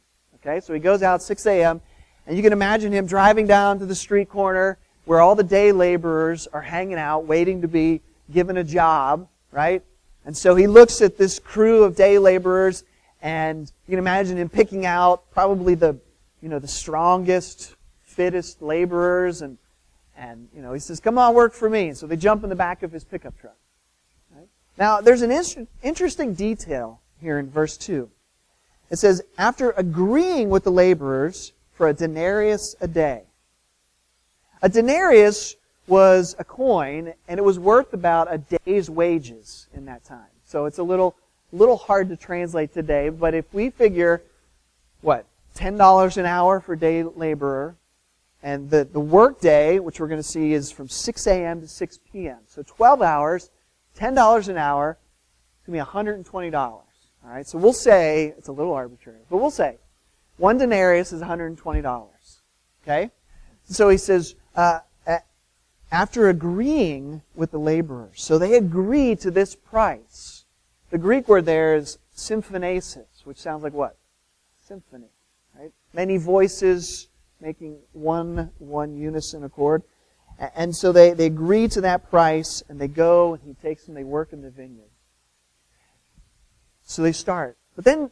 Okay, 0.46 0.60
so 0.60 0.72
he 0.72 0.78
goes 0.78 1.02
out 1.02 1.24
6 1.24 1.44
a.m., 1.46 1.80
and 2.24 2.36
you 2.36 2.42
can 2.42 2.52
imagine 2.52 2.92
him 2.92 3.06
driving 3.06 3.48
down 3.48 3.80
to 3.80 3.86
the 3.86 3.96
street 3.96 4.28
corner 4.28 4.78
where 5.04 5.20
all 5.20 5.34
the 5.34 5.42
day 5.42 5.72
laborers 5.72 6.46
are 6.46 6.60
hanging 6.60 6.98
out, 6.98 7.26
waiting 7.26 7.62
to 7.62 7.68
be 7.68 8.00
given 8.32 8.56
a 8.56 8.62
job, 8.62 9.26
right? 9.50 9.82
And 10.24 10.36
so 10.36 10.54
he 10.54 10.68
looks 10.68 11.02
at 11.02 11.18
this 11.18 11.40
crew 11.40 11.82
of 11.82 11.96
day 11.96 12.18
laborers, 12.18 12.84
And 13.20 13.72
you 13.88 13.92
can 13.92 13.98
imagine 13.98 14.36
him 14.36 14.48
picking 14.48 14.86
out 14.86 15.28
probably 15.32 15.74
the, 15.74 15.98
you 16.40 16.48
know, 16.48 16.60
the 16.60 16.68
strongest, 16.68 17.74
fittest 18.02 18.62
laborers. 18.62 19.42
And, 19.42 19.58
and, 20.16 20.48
you 20.54 20.62
know, 20.62 20.72
he 20.72 20.78
says, 20.78 21.00
come 21.00 21.18
on, 21.18 21.34
work 21.34 21.54
for 21.54 21.68
me. 21.68 21.88
And 21.88 21.98
so 21.98 22.06
they 22.06 22.16
jump 22.16 22.44
in 22.44 22.50
the 22.50 22.56
back 22.56 22.84
of 22.84 22.92
his 22.92 23.02
pickup 23.02 23.36
truck. 23.40 23.56
Right? 24.32 24.46
Now, 24.78 25.00
there's 25.00 25.22
an 25.22 25.32
in- 25.32 25.66
interesting 25.82 26.34
detail 26.34 27.00
here 27.20 27.40
in 27.40 27.50
verse 27.50 27.76
2. 27.76 28.10
It 28.90 28.96
says, 28.96 29.22
after 29.36 29.70
agreeing 29.72 30.48
with 30.48 30.64
the 30.64 30.70
laborers 30.70 31.52
for 31.76 31.88
a 31.88 31.94
denarius 31.94 32.74
a 32.80 32.88
day. 32.88 33.24
A 34.62 34.68
denarius 34.68 35.56
was 35.86 36.34
a 36.38 36.44
coin, 36.44 37.12
and 37.28 37.38
it 37.38 37.42
was 37.42 37.58
worth 37.58 37.92
about 37.92 38.32
a 38.32 38.38
day's 38.38 38.88
wages 38.88 39.68
in 39.74 39.84
that 39.84 40.04
time. 40.04 40.30
So 40.46 40.64
it's 40.64 40.78
a 40.78 40.82
little, 40.82 41.16
little 41.52 41.76
hard 41.76 42.08
to 42.08 42.16
translate 42.16 42.72
today, 42.72 43.10
but 43.10 43.34
if 43.34 43.52
we 43.52 43.70
figure, 43.70 44.22
what, 45.02 45.26
$10 45.56 46.16
an 46.16 46.26
hour 46.26 46.60
for 46.60 46.76
day 46.76 47.02
laborer, 47.02 47.76
and 48.42 48.70
the, 48.70 48.84
the 48.84 49.00
work 49.00 49.40
day, 49.40 49.78
which 49.80 50.00
we're 50.00 50.08
going 50.08 50.20
to 50.20 50.28
see, 50.28 50.52
is 50.52 50.70
from 50.70 50.88
6 50.88 51.26
a.m. 51.26 51.60
to 51.60 51.68
6 51.68 52.00
p.m. 52.10 52.38
So 52.46 52.62
12 52.62 53.02
hours, 53.02 53.50
$10 53.98 54.48
an 54.48 54.56
hour, 54.56 54.98
it's 55.58 55.66
going 55.66 55.78
to 55.78 55.84
be 55.84 55.90
$120. 55.90 56.85
All 57.26 57.32
right, 57.32 57.46
so 57.46 57.58
we'll 57.58 57.72
say, 57.72 58.34
it's 58.38 58.48
a 58.48 58.52
little 58.52 58.72
arbitrary, 58.72 59.18
but 59.28 59.38
we'll 59.38 59.50
say 59.50 59.78
one 60.36 60.58
denarius 60.58 61.12
is 61.12 61.22
$120. 61.22 62.06
Okay? 62.82 63.10
So 63.64 63.88
he 63.88 63.96
says, 63.96 64.36
uh, 64.54 64.80
after 65.90 66.28
agreeing 66.28 67.22
with 67.34 67.50
the 67.50 67.58
laborers. 67.58 68.22
So 68.22 68.38
they 68.38 68.54
agree 68.54 69.16
to 69.16 69.30
this 69.30 69.54
price. 69.54 70.44
The 70.90 70.98
Greek 70.98 71.28
word 71.28 71.46
there 71.46 71.74
is 71.74 71.98
symphonesis, 72.14 73.24
which 73.24 73.38
sounds 73.38 73.62
like 73.62 73.72
what? 73.72 73.96
Symphony. 74.60 75.10
Right? 75.58 75.72
Many 75.92 76.16
voices 76.16 77.08
making 77.40 77.78
one, 77.92 78.50
one 78.58 78.96
unison 78.96 79.44
accord. 79.44 79.82
And 80.38 80.74
so 80.76 80.92
they, 80.92 81.12
they 81.12 81.26
agree 81.26 81.68
to 81.68 81.80
that 81.82 82.10
price 82.10 82.62
and 82.68 82.80
they 82.80 82.88
go 82.88 83.34
and 83.34 83.42
he 83.42 83.54
takes 83.54 83.84
them, 83.84 83.94
they 83.94 84.04
work 84.04 84.32
in 84.32 84.42
the 84.42 84.50
vineyard. 84.50 84.90
So 86.86 87.02
they 87.02 87.12
start. 87.12 87.58
But 87.74 87.84
then 87.84 88.10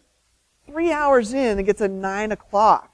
three 0.66 0.92
hours 0.92 1.32
in, 1.32 1.58
it 1.58 1.62
gets 1.62 1.78
to 1.78 1.88
nine 1.88 2.32
o'clock. 2.32 2.90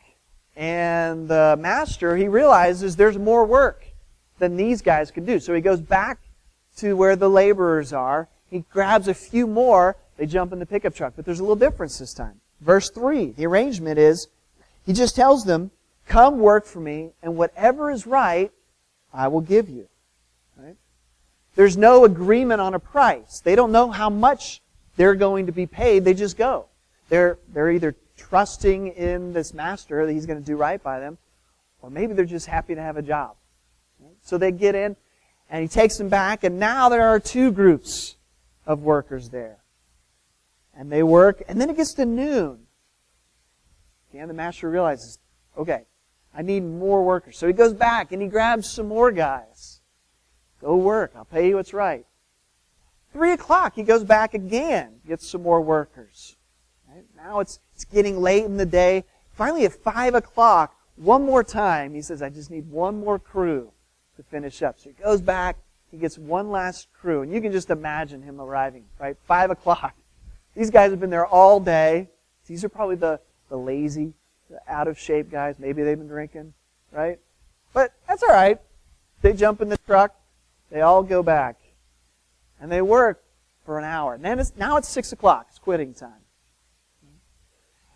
And 0.55 1.27
the 1.27 1.57
master, 1.59 2.17
he 2.17 2.29
realizes 2.29 2.97
there's 2.97 3.19
more 3.19 3.45
work 3.45 3.87
than 4.39 4.57
these 4.57 4.83
guys 4.83 5.11
can 5.11 5.25
do. 5.25 5.41
So 5.41 5.55
he 5.55 5.61
goes 5.61 5.81
back 5.81 6.19
to 6.77 6.97
where 6.97 7.17
the 7.17 7.31
laborers 7.31 7.93
are. 7.93 8.29
He 8.51 8.65
grabs 8.71 9.09
a 9.09 9.15
few 9.15 9.47
more. 9.47 9.97
They 10.17 10.27
jump 10.27 10.53
in 10.53 10.59
the 10.59 10.67
pickup 10.67 10.95
truck. 10.95 11.15
But 11.17 11.25
there's 11.25 11.41
a 11.41 11.43
little 11.43 11.57
difference 11.57 11.99
this 11.99 12.13
time. 12.13 12.41
Verse 12.61 12.91
3, 12.91 13.33
the 13.33 13.47
arrangement 13.47 13.99
is, 13.99 14.29
he 14.85 14.93
just 14.93 15.17
tells 15.17 15.45
them, 15.45 15.71
come 16.07 16.41
work 16.41 16.67
for 16.67 16.81
me, 16.81 17.13
and 17.23 17.37
whatever 17.37 17.91
is 17.91 18.07
right, 18.07 18.53
I 19.15 19.29
will 19.29 19.41
give 19.41 19.71
you. 19.71 19.89
Right? 20.59 20.77
There's 21.55 21.79
no 21.79 22.05
agreement 22.05 22.61
on 22.61 22.75
a 22.75 22.79
price. 22.79 23.41
They 23.41 23.55
don't 23.55 23.73
know 23.73 23.91
how 23.91 24.11
much 24.11 24.61
they're 25.01 25.15
going 25.15 25.47
to 25.47 25.53
be 25.53 25.67
paid. 25.67 26.05
They 26.05 26.13
just 26.13 26.37
go. 26.37 26.67
They're, 27.09 27.39
they're 27.55 27.71
either 27.71 27.97
trusting 28.19 28.89
in 28.89 29.33
this 29.33 29.55
master 29.55 30.05
that 30.05 30.13
he's 30.13 30.27
going 30.27 30.39
to 30.39 30.45
do 30.45 30.59
right 30.59 30.83
by 30.83 31.01
them, 31.01 31.17
or 31.81 31.89
maybe 31.89 32.13
they're 32.13 32.27
just 32.27 32.47
happy 32.47 32.75
to 32.75 32.83
have 32.83 32.99
a 32.99 33.03
job. 33.03 33.35
So 34.21 34.37
they 34.37 34.53
get 34.53 34.75
in, 34.75 34.97
and 35.49 35.63
he 35.63 35.69
takes 35.69 35.97
them 35.97 36.11
back, 36.11 36.45
and 36.45 36.59
now 36.61 36.91
there 36.91 37.09
are 37.09 37.19
two 37.19 37.51
groups 37.51 38.17
of 38.67 38.83
workers 38.83 39.31
there. 39.31 39.57
And 40.77 40.93
they 40.93 41.03
work, 41.03 41.43
and 41.49 41.59
then 41.59 41.71
it 41.71 41.79
gets 41.79 41.95
to 41.95 42.05
noon. 42.05 42.67
And 44.13 44.29
the 44.29 44.35
master 44.35 44.69
realizes, 44.69 45.19
okay, 45.57 45.87
I 46.35 46.43
need 46.43 46.61
more 46.63 47.03
workers. 47.03 47.39
So 47.39 47.47
he 47.47 47.55
goes 47.55 47.73
back 47.73 48.13
and 48.13 48.21
he 48.21 48.29
grabs 48.29 48.71
some 48.71 48.89
more 48.89 49.11
guys. 49.13 49.81
Go 50.61 50.77
work. 50.77 51.13
I'll 51.17 51.25
pay 51.25 51.49
you 51.49 51.57
what's 51.57 51.73
right. 51.73 52.05
Three 53.13 53.33
o'clock, 53.33 53.75
he 53.75 53.83
goes 53.83 54.05
back 54.05 54.35
again, 54.35 55.01
gets 55.07 55.29
some 55.29 55.43
more 55.43 55.61
workers. 55.61 56.37
Right? 56.89 57.05
Now 57.17 57.41
it's, 57.41 57.61
it's 57.75 57.85
getting 57.85 58.21
late 58.21 58.45
in 58.45 58.57
the 58.57 58.67
day. 58.67 59.05
Finally, 59.33 59.65
at 59.65 59.73
five 59.73 60.15
o'clock, 60.15 60.77
one 60.97 61.25
more 61.25 61.43
time, 61.43 61.95
he 61.95 62.03
says, 62.03 62.23
I 62.23 62.29
just 62.29 62.51
need 62.51 62.71
one 62.71 63.01
more 63.01 63.19
crew 63.19 63.73
to 64.17 64.23
finish 64.23 64.63
up. 64.63 64.79
So 64.79 64.91
he 64.91 65.03
goes 65.03 65.21
back, 65.21 65.57
he 65.91 65.97
gets 65.97 66.19
one 66.19 66.51
last 66.51 66.89
crew, 66.93 67.23
and 67.23 67.33
you 67.33 67.41
can 67.41 67.53
just 67.53 67.71
imagine 67.71 68.23
him 68.23 68.41
arriving, 68.41 68.85
right? 68.99 69.17
Five 69.27 69.51
o'clock. 69.51 69.95
These 70.55 70.71
guys 70.71 70.91
have 70.91 71.01
been 71.01 71.11
there 71.11 71.27
all 71.27 71.59
day. 71.59 72.11
These 72.47 72.65
are 72.65 72.69
probably 72.69 72.97
the, 72.97 73.21
the 73.49 73.57
lazy, 73.57 74.13
the 74.51 74.59
out 74.69 74.89
of 74.89 74.99
shape 74.99 75.31
guys. 75.31 75.59
Maybe 75.59 75.83
they've 75.83 75.97
been 75.97 76.09
drinking, 76.09 76.53
right? 76.91 77.19
But 77.73 77.93
that's 78.09 78.23
all 78.23 78.31
right. 78.31 78.59
They 79.23 79.33
jump 79.33 79.61
in 79.61 79.69
the 79.69 79.79
truck, 79.79 80.15
they 80.71 80.81
all 80.81 81.03
go 81.03 81.23
back, 81.23 81.60
and 82.61 82.71
they 82.71 82.83
work 82.83 83.23
for 83.65 83.79
an 83.79 83.85
hour. 83.85 84.15
And 84.15 84.25
then 84.25 84.39
it's, 84.39 84.53
now 84.57 84.77
it's 84.77 84.89
six 84.89 85.13
o'clock. 85.13 85.47
It's 85.51 85.59
quitting 85.59 85.95
time. 85.95 86.13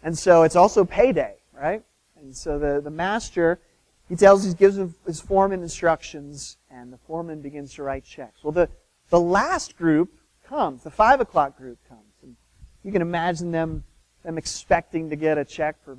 And 0.02 0.16
so 0.18 0.42
it's 0.42 0.56
also 0.56 0.84
payday, 0.84 1.36
right? 1.52 1.82
And 2.16 2.34
so 2.36 2.58
the, 2.58 2.80
the 2.80 2.90
master 2.90 3.60
he 4.08 4.16
tells, 4.16 4.44
he 4.44 4.52
gives 4.54 4.78
his 5.06 5.20
foreman 5.20 5.62
instructions, 5.62 6.58
and 6.70 6.92
the 6.92 6.98
foreman 6.98 7.40
begins 7.40 7.74
to 7.74 7.82
write 7.82 8.04
checks. 8.04 8.44
Well, 8.44 8.52
the, 8.52 8.68
the 9.08 9.20
last 9.20 9.76
group 9.76 10.10
comes, 10.46 10.82
the 10.82 10.90
five 10.90 11.20
o'clock 11.20 11.56
group 11.56 11.78
comes. 11.88 12.00
And 12.22 12.36
you 12.82 12.92
can 12.92 13.00
imagine 13.00 13.50
them, 13.50 13.84
them 14.22 14.36
expecting 14.36 15.08
to 15.08 15.16
get 15.16 15.38
a 15.38 15.44
check 15.44 15.82
for 15.84 15.96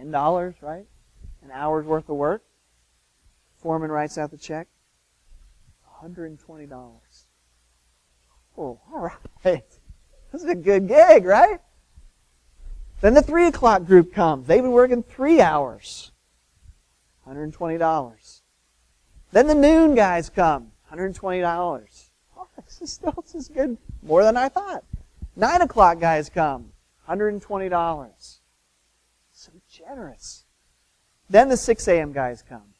$10, 0.00 0.54
right? 0.62 0.86
An 1.42 1.50
hour's 1.52 1.84
worth 1.84 2.08
of 2.08 2.16
work. 2.16 2.42
Foreman 3.60 3.90
writes 3.90 4.16
out 4.16 4.30
the 4.30 4.38
check. 4.38 4.68
$120. 6.02 6.68
Oh, 8.56 8.80
all 8.92 9.10
right. 9.44 9.62
This 10.32 10.42
is 10.42 10.50
a 10.50 10.54
good 10.54 10.88
gig, 10.88 11.24
right? 11.24 11.60
Then 13.00 13.14
the 13.14 13.22
three 13.22 13.46
o'clock 13.46 13.84
group 13.84 14.12
comes. 14.12 14.46
They've 14.46 14.62
been 14.62 14.72
working 14.72 15.02
three 15.02 15.40
hours. 15.40 16.12
$120. 17.26 18.40
Then 19.32 19.46
the 19.46 19.54
noon 19.54 19.94
guys 19.94 20.30
come, 20.30 20.72
$120. 20.92 22.10
Oh, 22.36 22.48
this 22.64 22.80
is 22.80 22.92
still 22.92 23.14
this 23.22 23.34
is 23.34 23.48
good, 23.48 23.76
more 24.02 24.22
than 24.22 24.36
I 24.36 24.48
thought. 24.48 24.84
Nine 25.34 25.60
o'clock 25.62 26.00
guys 26.00 26.28
come, 26.28 26.72
$120. 27.08 28.38
So 29.32 29.52
generous. 29.70 30.44
Then 31.28 31.48
the 31.48 31.56
6 31.56 31.88
a.m. 31.88 32.12
guys 32.12 32.42
come. 32.42 32.74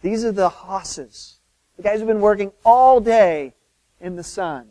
These 0.00 0.24
are 0.24 0.32
the 0.32 0.48
hosses. 0.48 1.40
The 1.76 1.82
guys 1.82 1.98
who've 1.98 2.08
been 2.08 2.20
working 2.20 2.52
all 2.64 3.00
day 3.00 3.54
in 4.04 4.14
the 4.16 4.22
sun. 4.22 4.68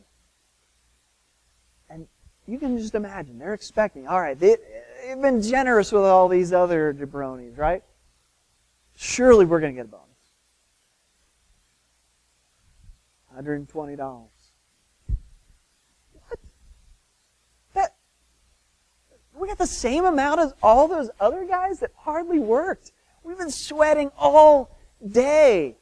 And 1.90 2.08
you 2.46 2.60
can 2.60 2.78
just 2.78 2.94
imagine, 2.94 3.40
they're 3.40 3.56
expecting, 3.56 4.08
all 4.08 4.22
right, 4.22 4.40
they, 4.40 4.58
they've 5.08 5.20
been 5.20 5.42
generous 5.42 5.92
with 5.92 6.04
all 6.04 6.28
these 6.28 6.54
other 6.54 6.94
jabronis, 6.94 7.58
right? 7.58 7.82
Surely 8.96 9.46
we're 9.46 9.60
going 9.60 9.74
to 9.74 9.82
get 9.82 9.86
a 9.86 9.90
bonus. 9.90 10.04
$120. 13.68 13.98
What? 13.98 14.30
That, 17.74 17.96
we 19.36 19.48
got 19.48 19.58
the 19.58 19.66
same 19.66 20.06
amount 20.06 20.42
as 20.42 20.54
all 20.62 20.88
those 20.88 21.10
other 21.20 21.44
guys 21.46 21.80
that 21.80 21.90
hardly 21.98 22.38
worked. 22.38 22.92
We've 23.24 23.38
been 23.38 23.50
sweating 23.50 24.12
all 24.16 24.78
day. 25.04 25.78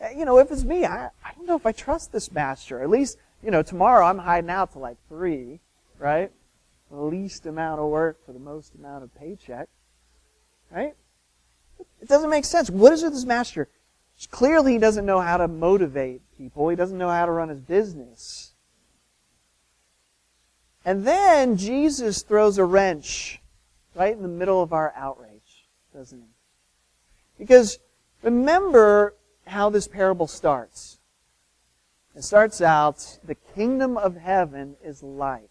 Uh, 0.00 0.08
you 0.16 0.24
know, 0.24 0.38
if 0.38 0.50
it's 0.50 0.64
me, 0.64 0.84
I, 0.84 1.10
I 1.24 1.32
don't 1.36 1.46
know 1.46 1.56
if 1.56 1.66
I 1.66 1.72
trust 1.72 2.12
this 2.12 2.32
master. 2.32 2.82
At 2.82 2.90
least, 2.90 3.18
you 3.42 3.50
know, 3.50 3.62
tomorrow 3.62 4.06
I'm 4.06 4.18
hiding 4.18 4.50
out 4.50 4.72
to 4.72 4.78
like 4.78 4.96
three, 5.08 5.60
right? 5.98 6.30
The 6.90 7.00
least 7.00 7.46
amount 7.46 7.80
of 7.80 7.88
work 7.88 8.24
for 8.24 8.32
the 8.32 8.38
most 8.38 8.74
amount 8.74 9.04
of 9.04 9.14
paycheck, 9.14 9.68
right? 10.70 10.94
It 12.00 12.08
doesn't 12.08 12.30
make 12.30 12.44
sense. 12.44 12.70
What 12.70 12.92
is 12.92 13.02
with 13.02 13.12
this 13.12 13.24
master? 13.24 13.68
Clearly, 14.30 14.72
he 14.72 14.78
doesn't 14.78 15.06
know 15.06 15.20
how 15.20 15.38
to 15.38 15.48
motivate 15.48 16.20
people. 16.36 16.68
He 16.68 16.76
doesn't 16.76 16.98
know 16.98 17.08
how 17.08 17.26
to 17.26 17.32
run 17.32 17.48
his 17.48 17.60
business. 17.60 18.52
And 20.84 21.06
then 21.06 21.56
Jesus 21.56 22.22
throws 22.22 22.58
a 22.58 22.64
wrench 22.64 23.40
right 23.94 24.14
in 24.14 24.22
the 24.22 24.28
middle 24.28 24.62
of 24.62 24.72
our 24.72 24.92
outrage, 24.96 25.68
doesn't 25.94 26.20
he? 26.20 26.28
Because 27.38 27.78
remember 28.22 29.14
how 29.50 29.70
this 29.70 29.86
parable 29.86 30.26
starts. 30.26 30.98
It 32.16 32.24
starts 32.24 32.60
out, 32.60 33.18
the 33.24 33.34
kingdom 33.34 33.96
of 33.96 34.16
heaven 34.16 34.76
is 34.82 35.02
like. 35.02 35.50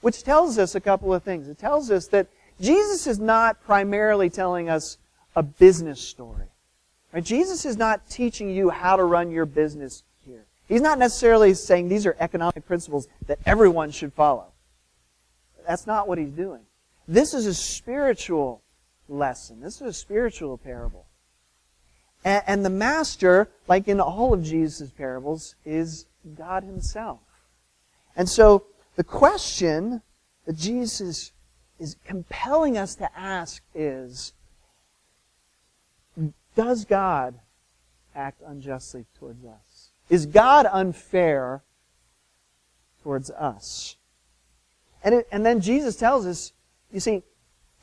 Which 0.00 0.22
tells 0.22 0.58
us 0.58 0.74
a 0.74 0.80
couple 0.80 1.12
of 1.12 1.22
things. 1.22 1.48
It 1.48 1.58
tells 1.58 1.90
us 1.90 2.06
that 2.08 2.28
Jesus 2.60 3.06
is 3.06 3.18
not 3.18 3.62
primarily 3.62 4.30
telling 4.30 4.68
us 4.68 4.96
a 5.34 5.42
business 5.42 6.00
story. 6.00 6.46
Right? 7.12 7.24
Jesus 7.24 7.64
is 7.64 7.76
not 7.76 8.08
teaching 8.08 8.50
you 8.50 8.70
how 8.70 8.96
to 8.96 9.04
run 9.04 9.30
your 9.30 9.46
business 9.46 10.04
here. 10.24 10.44
He's 10.66 10.80
not 10.80 10.98
necessarily 10.98 11.54
saying 11.54 11.88
these 11.88 12.06
are 12.06 12.16
economic 12.20 12.66
principles 12.66 13.08
that 13.26 13.38
everyone 13.44 13.90
should 13.90 14.12
follow. 14.12 14.52
that's 15.66 15.86
not 15.86 16.08
what 16.08 16.18
he's 16.18 16.30
doing. 16.30 16.62
This 17.06 17.34
is 17.34 17.46
a 17.46 17.54
spiritual 17.54 18.62
lesson. 19.08 19.60
This 19.60 19.76
is 19.76 19.82
a 19.82 19.92
spiritual 19.92 20.56
parable. 20.58 21.07
And, 22.24 22.42
and 22.46 22.64
the 22.64 22.70
master, 22.70 23.48
like 23.66 23.88
in 23.88 24.00
all 24.00 24.32
of 24.32 24.42
Jesus' 24.42 24.90
parables, 24.90 25.54
is 25.64 26.06
God 26.36 26.64
himself. 26.64 27.20
And 28.16 28.28
so 28.28 28.64
the 28.96 29.04
question 29.04 30.02
that 30.46 30.56
Jesus 30.56 31.32
is 31.78 31.96
compelling 32.04 32.76
us 32.76 32.96
to 32.96 33.08
ask 33.16 33.62
is, 33.74 34.32
does 36.56 36.84
God 36.84 37.38
act 38.16 38.42
unjustly 38.44 39.06
towards 39.16 39.44
us? 39.44 39.90
Is 40.10 40.26
God 40.26 40.66
unfair 40.66 41.62
towards 43.04 43.30
us? 43.30 43.96
And, 45.04 45.14
it, 45.14 45.28
and 45.30 45.46
then 45.46 45.60
Jesus 45.60 45.94
tells 45.94 46.26
us, 46.26 46.52
you 46.92 46.98
see, 46.98 47.22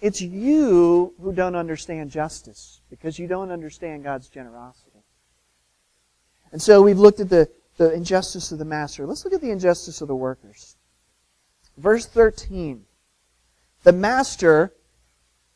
it's 0.01 0.21
you 0.21 1.13
who 1.21 1.33
don't 1.33 1.55
understand 1.55 2.11
justice 2.11 2.81
because 2.89 3.17
you 3.17 3.27
don't 3.27 3.51
understand 3.51 4.03
God's 4.03 4.27
generosity. 4.27 5.03
And 6.51 6.61
so 6.61 6.81
we've 6.81 6.99
looked 6.99 7.19
at 7.19 7.29
the, 7.29 7.49
the 7.77 7.93
injustice 7.93 8.51
of 8.51 8.59
the 8.59 8.65
master. 8.65 9.05
Let's 9.05 9.25
look 9.25 9.33
at 9.33 9.41
the 9.41 9.51
injustice 9.51 10.01
of 10.01 10.07
the 10.07 10.15
workers. 10.15 10.75
Verse 11.77 12.05
13. 12.05 12.85
The 13.83 13.91
master 13.91 14.73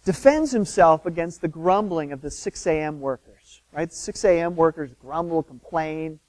defends 0.05 0.51
himself 0.51 1.05
against 1.05 1.41
the 1.41 1.47
grumbling 1.47 2.11
of 2.11 2.21
the 2.21 2.31
6 2.31 2.67
a.m. 2.67 2.99
workers. 2.99 3.61
Right? 3.71 3.89
The 3.89 3.95
6 3.95 4.25
a.m. 4.25 4.55
workers 4.55 4.91
grumble, 5.01 5.43
complain. 5.43 6.19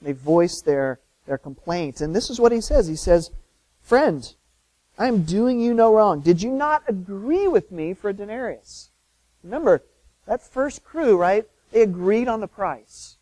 They 0.00 0.12
voice 0.12 0.60
their, 0.60 1.00
their 1.26 1.38
complaints. 1.38 2.00
And 2.00 2.14
this 2.14 2.30
is 2.30 2.40
what 2.40 2.52
he 2.52 2.60
says. 2.60 2.88
He 2.88 2.96
says, 2.96 3.30
Friend, 3.80 4.34
I 5.02 5.08
am 5.08 5.24
doing 5.24 5.58
you 5.58 5.74
no 5.74 5.92
wrong. 5.92 6.20
Did 6.20 6.40
you 6.42 6.52
not 6.52 6.84
agree 6.86 7.48
with 7.48 7.72
me 7.72 7.92
for 7.92 8.10
a 8.10 8.12
denarius? 8.12 8.92
Remember, 9.42 9.82
that 10.26 10.40
first 10.40 10.84
crew, 10.84 11.16
right? 11.16 11.44
They 11.72 11.82
agreed 11.82 12.28
on 12.28 12.40
the 12.40 12.46
price. 12.46 13.16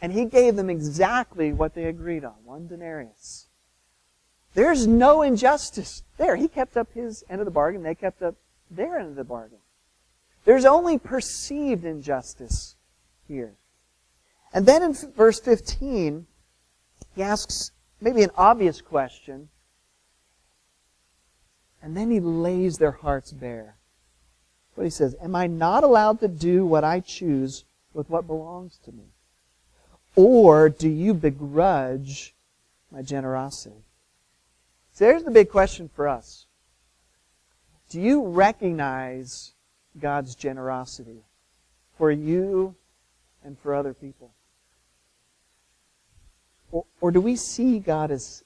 And 0.00 0.12
he 0.12 0.24
gave 0.24 0.56
them 0.56 0.70
exactly 0.70 1.52
what 1.52 1.74
they 1.74 1.84
agreed 1.84 2.24
on 2.24 2.36
one 2.42 2.68
denarius. 2.68 3.48
There's 4.54 4.86
no 4.86 5.20
injustice 5.20 6.04
there. 6.16 6.36
He 6.36 6.48
kept 6.48 6.74
up 6.74 6.90
his 6.94 7.22
end 7.28 7.42
of 7.42 7.44
the 7.44 7.50
bargain, 7.50 7.82
they 7.82 7.94
kept 7.94 8.22
up 8.22 8.36
their 8.70 8.98
end 8.98 9.10
of 9.10 9.16
the 9.16 9.24
bargain. 9.24 9.58
There's 10.46 10.64
only 10.64 10.96
perceived 10.96 11.84
injustice 11.84 12.76
here. 13.26 13.56
And 14.54 14.64
then 14.64 14.82
in 14.82 14.94
verse 14.94 15.38
15, 15.38 16.26
he 17.14 17.22
asks 17.22 17.72
maybe 18.00 18.22
an 18.22 18.30
obvious 18.38 18.80
question 18.80 19.50
and 21.82 21.96
then 21.96 22.10
he 22.10 22.20
lays 22.20 22.78
their 22.78 22.92
hearts 22.92 23.32
bare. 23.32 23.76
What 24.74 24.84
he 24.84 24.90
says, 24.90 25.16
Am 25.20 25.34
I 25.34 25.46
not 25.46 25.84
allowed 25.84 26.20
to 26.20 26.28
do 26.28 26.64
what 26.64 26.84
I 26.84 27.00
choose 27.00 27.64
with 27.92 28.08
what 28.10 28.26
belongs 28.26 28.78
to 28.84 28.92
me? 28.92 29.04
Or 30.14 30.68
do 30.68 30.88
you 30.88 31.14
begrudge 31.14 32.34
my 32.90 33.02
generosity? 33.02 33.84
So 34.92 35.04
there's 35.04 35.22
the 35.22 35.30
big 35.30 35.50
question 35.50 35.88
for 35.94 36.08
us. 36.08 36.46
Do 37.88 38.00
you 38.00 38.26
recognize 38.26 39.52
God's 39.98 40.34
generosity 40.34 41.22
for 41.96 42.10
you 42.10 42.74
and 43.44 43.58
for 43.58 43.74
other 43.74 43.94
people? 43.94 44.32
Or, 46.70 46.84
or 47.00 47.10
do 47.10 47.20
we 47.20 47.36
see 47.36 47.78
God 47.78 48.10
as, 48.10 48.44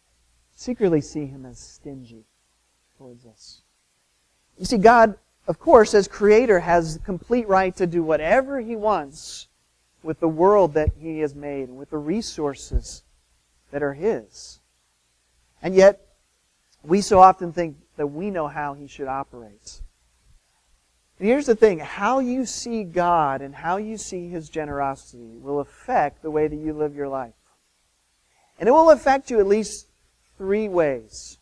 secretly 0.54 1.00
see 1.00 1.26
Him 1.26 1.44
as 1.44 1.58
stingy? 1.58 2.24
Towards 3.02 3.26
us. 3.26 3.62
You 4.58 4.64
see, 4.64 4.78
God, 4.78 5.18
of 5.48 5.58
course, 5.58 5.92
as 5.92 6.06
creator, 6.06 6.60
has 6.60 7.00
complete 7.04 7.48
right 7.48 7.74
to 7.76 7.86
do 7.86 8.02
whatever 8.02 8.60
he 8.60 8.76
wants 8.76 9.48
with 10.02 10.20
the 10.20 10.28
world 10.28 10.74
that 10.74 10.90
he 11.00 11.18
has 11.18 11.34
made 11.34 11.68
and 11.68 11.76
with 11.76 11.90
the 11.90 11.98
resources 11.98 13.02
that 13.72 13.82
are 13.82 13.94
his. 13.94 14.60
And 15.62 15.74
yet, 15.74 16.00
we 16.84 17.00
so 17.00 17.20
often 17.20 17.52
think 17.52 17.76
that 17.96 18.06
we 18.06 18.30
know 18.30 18.46
how 18.46 18.74
he 18.74 18.86
should 18.86 19.08
operate. 19.08 19.80
And 21.18 21.28
here's 21.28 21.46
the 21.46 21.56
thing 21.56 21.80
how 21.80 22.20
you 22.20 22.46
see 22.46 22.84
God 22.84 23.42
and 23.42 23.54
how 23.54 23.78
you 23.78 23.96
see 23.96 24.28
his 24.28 24.48
generosity 24.48 25.38
will 25.40 25.58
affect 25.58 26.22
the 26.22 26.30
way 26.30 26.46
that 26.46 26.56
you 26.56 26.72
live 26.72 26.94
your 26.94 27.08
life. 27.08 27.34
And 28.60 28.68
it 28.68 28.72
will 28.72 28.90
affect 28.90 29.30
you 29.30 29.40
at 29.40 29.46
least 29.46 29.88
three 30.38 30.68
ways. 30.68 31.38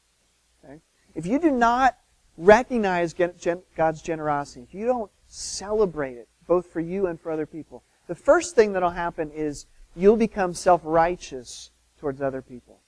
If 1.14 1.27
you 1.27 1.38
do 1.38 1.51
not 1.51 1.96
recognize 2.37 3.14
God's 3.14 4.03
generosity, 4.03 4.62
if 4.62 4.75
you 4.75 4.87
don't 4.87 5.11
celebrate 5.27 6.16
it, 6.16 6.29
both 6.46 6.66
for 6.66 6.81
you 6.81 7.07
and 7.07 7.20
for 7.20 7.31
other 7.31 7.46
people, 7.46 7.83
the 8.07 8.14
first 8.14 8.55
thing 8.55 8.73
that'll 8.73 8.90
happen 8.90 9.31
is 9.31 9.66
you'll 9.94 10.16
become 10.16 10.55
self-righteous 10.55 11.70
towards 12.01 12.20
other 12.20 12.42
people. 12.42 12.81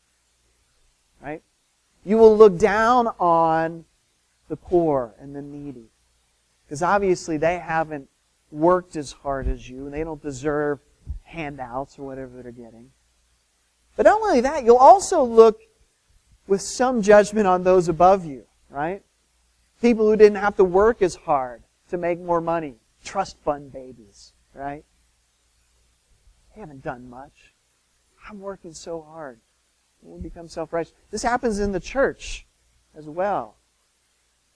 Right? 1.22 1.42
You 2.04 2.18
will 2.18 2.36
look 2.36 2.58
down 2.58 3.08
on 3.20 3.84
the 4.48 4.56
poor 4.56 5.14
and 5.20 5.36
the 5.36 5.42
needy. 5.42 5.90
Because 6.64 6.82
obviously 6.82 7.36
they 7.36 7.58
haven't 7.58 8.08
worked 8.50 8.96
as 8.96 9.12
hard 9.12 9.46
as 9.46 9.68
you 9.68 9.84
and 9.84 9.94
they 9.94 10.02
don't 10.02 10.22
deserve 10.22 10.80
handouts 11.22 11.98
or 11.98 12.06
whatever 12.06 12.42
they're 12.42 12.52
getting. 12.52 12.90
But 13.96 14.06
not 14.06 14.20
only 14.20 14.40
that, 14.40 14.64
you'll 14.64 14.76
also 14.76 15.22
look 15.22 15.60
with 16.46 16.60
some 16.60 17.02
judgment 17.02 17.46
on 17.46 17.62
those 17.62 17.88
above 17.88 18.24
you, 18.24 18.44
right? 18.68 19.02
People 19.80 20.06
who 20.06 20.16
didn't 20.16 20.38
have 20.38 20.56
to 20.56 20.64
work 20.64 21.02
as 21.02 21.14
hard 21.14 21.62
to 21.90 21.96
make 21.96 22.20
more 22.20 22.40
money. 22.40 22.76
Trust 23.04 23.36
fund 23.44 23.72
babies, 23.72 24.32
right? 24.54 24.84
They 26.54 26.60
haven't 26.60 26.82
done 26.82 27.08
much. 27.08 27.52
I'm 28.28 28.40
working 28.40 28.74
so 28.74 29.02
hard. 29.02 29.40
We 30.02 30.20
become 30.20 30.48
self-righteous. 30.48 30.92
This 31.10 31.22
happens 31.22 31.58
in 31.58 31.72
the 31.72 31.80
church 31.80 32.46
as 32.96 33.06
well. 33.06 33.56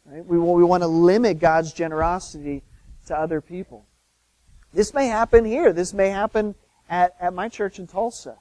Right? 0.04 0.24
We, 0.24 0.38
we 0.38 0.64
want 0.64 0.82
to 0.82 0.88
limit 0.88 1.38
God's 1.38 1.72
generosity 1.72 2.62
to 3.06 3.18
other 3.18 3.40
people. 3.40 3.86
This 4.72 4.92
may 4.92 5.06
happen 5.06 5.44
here. 5.44 5.72
This 5.72 5.94
may 5.94 6.10
happen 6.10 6.54
at, 6.88 7.14
at 7.20 7.32
my 7.32 7.48
church 7.48 7.78
in 7.78 7.86
Tulsa. 7.86 8.36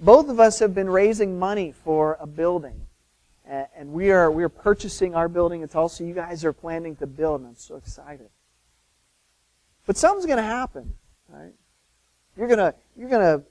Both 0.00 0.30
of 0.30 0.40
us 0.40 0.58
have 0.60 0.74
been 0.74 0.88
raising 0.88 1.38
money 1.38 1.72
for 1.72 2.16
a 2.20 2.26
building. 2.26 2.86
And 3.46 3.92
we 3.92 4.12
are, 4.12 4.30
we 4.30 4.44
are 4.44 4.48
purchasing 4.48 5.14
our 5.14 5.28
building 5.28 5.62
It's 5.62 5.74
also 5.74 6.04
You 6.04 6.14
guys 6.14 6.44
are 6.44 6.52
planning 6.52 6.94
to 6.96 7.06
build, 7.06 7.40
and 7.40 7.48
I'm 7.48 7.56
so 7.56 7.76
excited. 7.76 8.28
But 9.86 9.96
something's 9.96 10.26
going 10.26 10.36
to 10.36 10.42
happen, 10.42 10.94
right? 11.28 11.52
You're 12.36 12.46
going 12.46 12.58
to, 12.58 12.74
you're 12.96 13.08
to, 13.08 13.42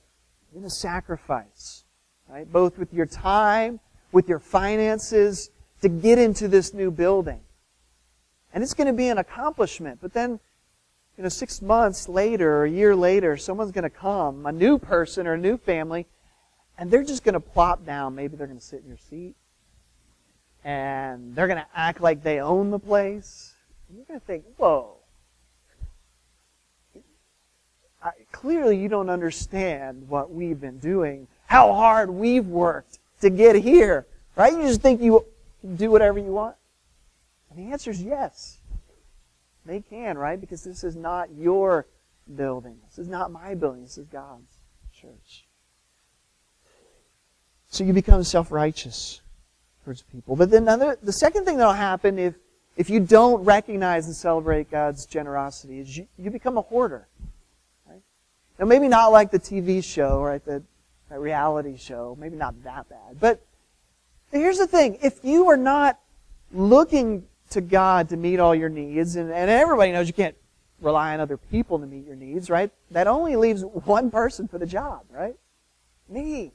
you're 0.54 0.64
to 0.64 0.70
sacrifice, 0.70 1.84
right? 2.30 2.50
Both 2.50 2.78
with 2.78 2.94
your 2.94 3.06
time, 3.06 3.82
with 4.12 4.30
your 4.30 4.40
finances, 4.40 5.52
to 5.82 5.90
get 5.90 6.18
into 6.18 6.48
this 6.48 6.74
new 6.74 6.92
building. 6.92 7.42
And 8.54 8.64
it's 8.64 8.74
going 8.74 8.88
to 8.88 8.94
be 8.94 9.10
an 9.10 9.18
accomplishment. 9.18 10.00
But 10.02 10.14
then, 10.14 10.40
you 11.18 11.24
know, 11.24 11.30
six 11.30 11.62
months 11.62 12.08
later 12.08 12.58
or 12.58 12.64
a 12.64 12.72
year 12.72 12.96
later, 12.96 13.36
someone's 13.36 13.72
going 13.72 13.84
to 13.84 13.90
come, 13.90 14.46
a 14.46 14.52
new 14.52 14.80
person 14.80 15.28
or 15.28 15.34
a 15.34 15.38
new 15.38 15.58
family, 15.58 16.08
and 16.80 16.90
they're 16.90 17.04
just 17.04 17.26
going 17.26 17.34
to 17.34 17.42
plop 17.42 17.86
down. 17.86 18.16
Maybe 18.16 18.38
they're 18.38 18.48
going 18.48 18.58
to 18.58 18.66
sit 18.66 18.82
in 18.82 18.88
your 18.88 18.98
seat. 18.98 19.36
And 20.64 21.36
they're 21.36 21.48
going 21.48 21.60
to 21.60 21.68
act 21.76 22.00
like 22.00 22.24
they 22.24 22.40
own 22.40 22.72
the 22.72 22.80
place. 22.80 23.54
And 23.88 23.98
you're 23.98 24.06
going 24.06 24.20
to 24.20 24.26
think, 24.26 24.46
whoa. 24.56 24.96
I, 28.02 28.12
clearly, 28.32 28.78
you 28.78 28.88
don't 28.88 29.10
understand 29.10 30.08
what 30.08 30.32
we've 30.32 30.60
been 30.60 30.80
doing, 30.80 31.28
how 31.48 31.74
hard 31.74 32.10
we've 32.10 32.48
worked 32.48 32.98
to 33.20 33.30
get 33.30 33.58
here. 33.58 34.08
Right? 34.38 34.54
You 34.54 34.62
just 34.62 34.82
think 34.82 35.02
you 35.02 35.26
can 35.60 35.76
do 35.76 35.92
whatever 35.92 36.18
you 36.18 36.32
want. 36.32 36.56
And 37.50 37.60
the 37.60 37.74
answer 37.74 37.92
is 37.92 38.02
yes. 38.02 38.60
They 39.66 39.82
can, 39.82 40.18
right? 40.18 40.40
Because 40.40 40.64
this 40.64 40.86
is 40.86 40.96
not 40.96 41.28
your 41.38 41.88
building. 42.34 42.78
This 42.88 43.00
is 43.00 43.10
not 43.10 43.32
my 43.32 43.54
building. 43.54 43.82
This 43.82 43.98
is 43.98 44.06
God's 44.08 44.60
church. 44.94 45.49
So 47.70 47.84
you 47.84 47.94
become 47.94 48.24
self-righteous 48.24 49.22
towards 49.86 50.02
people. 50.02 50.36
But 50.36 50.50
then 50.50 50.64
another, 50.64 50.98
the 51.02 51.14
second 51.14 51.46
thing 51.46 51.58
that'll 51.58 51.74
happen 51.74 52.18
if, 52.18 52.34
if 52.76 52.90
you 52.90 53.00
don't 53.00 53.44
recognize 53.44 54.08
and 54.08 54.16
celebrate 54.16 54.72
God's 54.72 55.06
generosity 55.06 55.80
is 55.80 55.98
you, 55.98 56.08
you 56.18 56.32
become 56.32 56.58
a 56.58 56.62
hoarder. 56.62 57.08
Right? 57.88 58.02
Now 58.58 58.66
maybe 58.66 58.88
not 58.88 59.12
like 59.12 59.32
the 59.32 59.40
TV 59.40 59.84
show, 59.84 60.22
right? 60.22 60.44
The, 60.44 60.64
the 61.10 61.20
reality 61.20 61.78
show. 61.78 62.18
Maybe 62.20 62.38
not 62.38 62.64
that 62.64 62.90
bad. 62.90 63.20
But 63.20 63.46
here's 64.32 64.58
the 64.58 64.68
thing. 64.68 64.98
If 65.04 65.24
you 65.24 65.48
are 65.50 65.58
not 65.58 66.00
looking 66.52 67.26
to 67.52 67.62
God 67.62 68.10
to 68.10 68.18
meet 68.18 68.40
all 68.40 68.56
your 68.56 68.70
needs, 68.70 69.16
and, 69.16 69.32
and 69.32 69.50
everybody 69.50 69.92
knows 69.92 70.08
you 70.08 70.14
can't 70.14 70.36
rely 70.82 71.14
on 71.14 71.20
other 71.20 71.38
people 71.38 71.78
to 71.80 71.86
meet 71.86 72.06
your 72.06 72.16
needs, 72.16 72.50
right? 72.50 72.72
That 72.92 73.08
only 73.08 73.36
leaves 73.36 73.64
one 73.64 74.10
person 74.10 74.48
for 74.48 74.58
the 74.58 74.66
job, 74.66 75.02
right? 75.12 75.36
Me. 76.08 76.52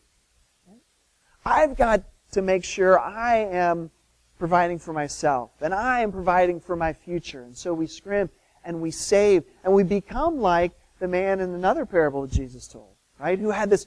I've 1.45 1.77
got 1.77 2.05
to 2.33 2.43
make 2.43 2.65
sure 2.65 2.99
I 2.99 3.37
am 3.37 3.91
providing 4.39 4.79
for 4.79 4.93
myself, 4.93 5.51
and 5.61 5.75
I 5.75 6.01
am 6.01 6.11
providing 6.11 6.61
for 6.61 6.75
my 6.77 6.93
future. 6.93 7.43
And 7.43 7.57
so 7.57 7.73
we 7.75 7.87
scrimp 7.87 8.33
and 8.65 8.81
we 8.81 8.91
save, 8.91 9.45
and 9.63 9.73
we 9.73 9.83
become 9.83 10.39
like 10.39 10.73
the 10.99 11.09
man 11.09 11.41
in 11.41 11.51
another 11.51 11.85
parable 11.85 12.23
that 12.23 12.33
Jesus 12.33 12.67
told, 12.67 12.95
right? 13.19 13.39
Who 13.39 13.51
had 13.51 13.69
this 13.69 13.87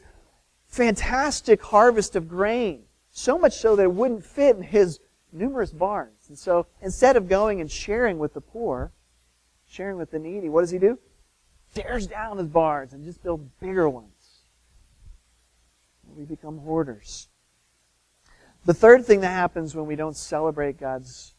fantastic 0.68 1.62
harvest 1.64 2.16
of 2.16 2.28
grain, 2.28 2.84
so 3.10 3.40
much 3.40 3.54
so 3.54 3.76
that 3.76 3.84
it 3.84 3.92
wouldn't 3.92 4.24
fit 4.24 4.56
in 4.56 4.62
his 4.62 5.00
numerous 5.32 5.72
barns. 5.72 6.30
And 6.30 6.38
so 6.38 6.68
instead 6.82 7.16
of 7.16 7.28
going 7.28 7.60
and 7.60 7.72
sharing 7.72 8.20
with 8.20 8.34
the 8.34 8.42
poor, 8.42 8.92
sharing 9.68 9.98
with 9.98 10.12
the 10.12 10.20
needy, 10.20 10.50
what 10.50 10.62
does 10.62 10.72
he 10.72 10.78
do? 10.78 11.00
Tears 11.74 12.08
down 12.08 12.38
his 12.38 12.48
barns 12.48 12.94
and 12.94 13.04
just 13.04 13.24
builds 13.24 13.50
bigger 13.60 13.90
ones. 13.90 14.12
We 16.16 16.24
become 16.26 16.60
hoarders. 16.60 17.30
The 18.68 18.74
third 18.74 19.06
thing 19.06 19.22
that 19.22 19.30
happens 19.30 19.76
when 19.76 19.86
we 19.86 19.96
don't 19.96 20.18
celebrate 20.18 20.78
God's 20.78 21.34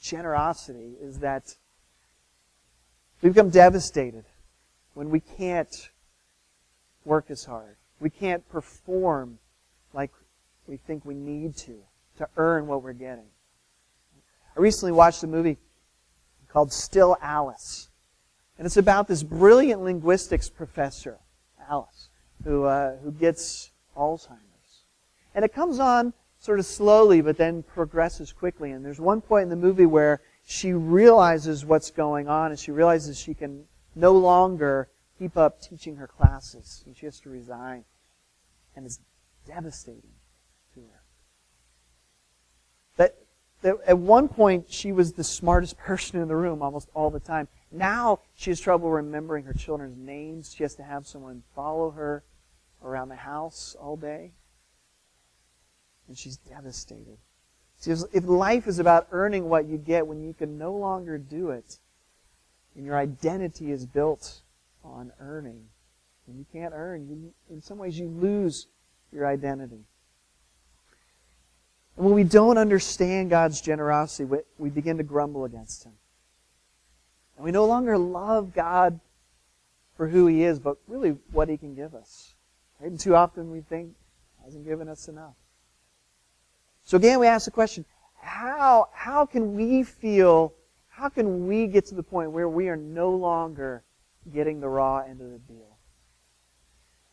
generosity 0.00 0.92
is 1.02 1.18
that 1.18 1.56
we 3.20 3.30
become 3.30 3.50
devastated 3.50 4.24
when 4.94 5.10
we 5.10 5.18
can't 5.18 5.90
work 7.04 7.32
as 7.32 7.46
hard. 7.46 7.74
We 7.98 8.10
can't 8.10 8.48
perform 8.48 9.40
like 9.92 10.12
we 10.68 10.76
think 10.76 11.04
we 11.04 11.14
need 11.14 11.56
to 11.56 11.78
to 12.18 12.28
earn 12.36 12.68
what 12.68 12.80
we're 12.80 12.92
getting. 12.92 13.26
I 14.56 14.60
recently 14.60 14.92
watched 14.92 15.24
a 15.24 15.26
movie 15.26 15.58
called 16.48 16.72
Still 16.72 17.16
Alice. 17.20 17.88
And 18.56 18.66
it's 18.66 18.76
about 18.76 19.08
this 19.08 19.24
brilliant 19.24 19.82
linguistics 19.82 20.48
professor, 20.48 21.18
Alice, 21.68 22.08
who, 22.44 22.66
uh, 22.66 22.98
who 22.98 23.10
gets 23.10 23.72
Alzheimer's. 23.96 24.84
And 25.34 25.44
it 25.44 25.52
comes 25.52 25.80
on 25.80 26.12
sort 26.46 26.60
of 26.60 26.64
slowly, 26.64 27.20
but 27.20 27.36
then 27.36 27.64
progresses 27.64 28.32
quickly. 28.32 28.70
And 28.70 28.84
there's 28.84 29.00
one 29.00 29.20
point 29.20 29.42
in 29.42 29.48
the 29.50 29.56
movie 29.56 29.84
where 29.84 30.20
she 30.46 30.72
realizes 30.72 31.64
what's 31.64 31.90
going 31.90 32.28
on, 32.28 32.52
and 32.52 32.58
she 32.58 32.70
realizes 32.70 33.18
she 33.18 33.34
can 33.34 33.64
no 33.96 34.12
longer 34.12 34.88
keep 35.18 35.36
up 35.36 35.60
teaching 35.60 35.96
her 35.96 36.06
classes. 36.06 36.84
And 36.86 36.96
she 36.96 37.04
has 37.04 37.18
to 37.20 37.30
resign. 37.30 37.84
And 38.76 38.86
it's 38.86 39.00
devastating 39.44 40.14
to 40.74 40.80
her. 40.80 41.02
That, 42.96 43.78
at 43.84 43.98
one 43.98 44.28
point, 44.28 44.66
she 44.70 44.92
was 44.92 45.14
the 45.14 45.24
smartest 45.24 45.76
person 45.78 46.20
in 46.22 46.28
the 46.28 46.36
room 46.36 46.62
almost 46.62 46.88
all 46.94 47.10
the 47.10 47.20
time. 47.20 47.48
Now 47.72 48.20
she 48.36 48.50
has 48.50 48.60
trouble 48.60 48.88
remembering 48.90 49.44
her 49.46 49.52
children's 49.52 49.98
names. 49.98 50.54
She 50.56 50.62
has 50.62 50.76
to 50.76 50.84
have 50.84 51.08
someone 51.08 51.42
follow 51.56 51.90
her 51.90 52.22
around 52.84 53.08
the 53.08 53.16
house 53.16 53.74
all 53.80 53.96
day. 53.96 54.30
And 56.08 56.16
she's 56.16 56.36
devastated. 56.36 57.18
See, 57.78 57.90
if 57.90 58.24
life 58.24 58.66
is 58.66 58.78
about 58.78 59.08
earning 59.10 59.48
what 59.48 59.66
you 59.66 59.76
get 59.76 60.06
when 60.06 60.22
you 60.22 60.32
can 60.32 60.56
no 60.56 60.72
longer 60.72 61.18
do 61.18 61.50
it, 61.50 61.78
and 62.74 62.84
your 62.84 62.96
identity 62.96 63.70
is 63.70 63.86
built 63.86 64.40
on 64.84 65.12
earning, 65.20 65.64
and 66.26 66.38
you 66.38 66.46
can't 66.52 66.72
earn, 66.74 67.08
you, 67.08 67.32
in 67.50 67.60
some 67.60 67.78
ways 67.78 67.98
you 67.98 68.08
lose 68.08 68.66
your 69.12 69.26
identity. 69.26 69.84
And 71.96 72.04
when 72.04 72.14
we 72.14 72.24
don't 72.24 72.58
understand 72.58 73.30
God's 73.30 73.60
generosity, 73.60 74.24
we, 74.24 74.38
we 74.58 74.70
begin 74.70 74.98
to 74.98 75.02
grumble 75.02 75.44
against 75.44 75.84
Him. 75.84 75.92
And 77.36 77.44
we 77.44 77.50
no 77.50 77.66
longer 77.66 77.96
love 77.96 78.54
God 78.54 79.00
for 79.96 80.08
who 80.08 80.26
He 80.26 80.42
is, 80.42 80.58
but 80.58 80.76
really 80.86 81.16
what 81.32 81.48
He 81.48 81.56
can 81.56 81.74
give 81.74 81.94
us. 81.94 82.34
Right? 82.80 82.90
And 82.90 83.00
too 83.00 83.14
often 83.14 83.50
we 83.50 83.60
think 83.60 83.94
He 84.38 84.44
hasn't 84.44 84.66
given 84.66 84.88
us 84.88 85.08
enough. 85.08 85.34
So 86.86 86.96
again, 86.96 87.18
we 87.18 87.26
ask 87.26 87.46
the 87.46 87.50
question, 87.50 87.84
how, 88.14 88.88
how 88.92 89.26
can 89.26 89.56
we 89.56 89.82
feel, 89.82 90.54
how 90.88 91.08
can 91.08 91.48
we 91.48 91.66
get 91.66 91.84
to 91.86 91.96
the 91.96 92.02
point 92.02 92.30
where 92.30 92.48
we 92.48 92.68
are 92.68 92.76
no 92.76 93.10
longer 93.10 93.82
getting 94.32 94.60
the 94.60 94.68
raw 94.68 94.98
end 94.98 95.20
of 95.20 95.32
the 95.32 95.38
deal? 95.38 95.78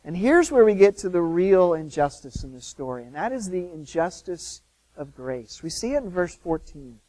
And 0.04 0.16
here's 0.16 0.52
where 0.52 0.64
we 0.64 0.74
get 0.74 0.96
to 0.98 1.08
the 1.08 1.20
real 1.20 1.74
injustice 1.74 2.44
in 2.44 2.52
this 2.52 2.66
story, 2.66 3.02
and 3.02 3.16
that 3.16 3.32
is 3.32 3.50
the 3.50 3.68
injustice 3.72 4.62
of 4.96 5.16
grace. 5.16 5.60
We 5.60 5.70
see 5.70 5.94
it 5.94 6.04
in 6.04 6.10
verse 6.10 6.36
14, 6.36 7.00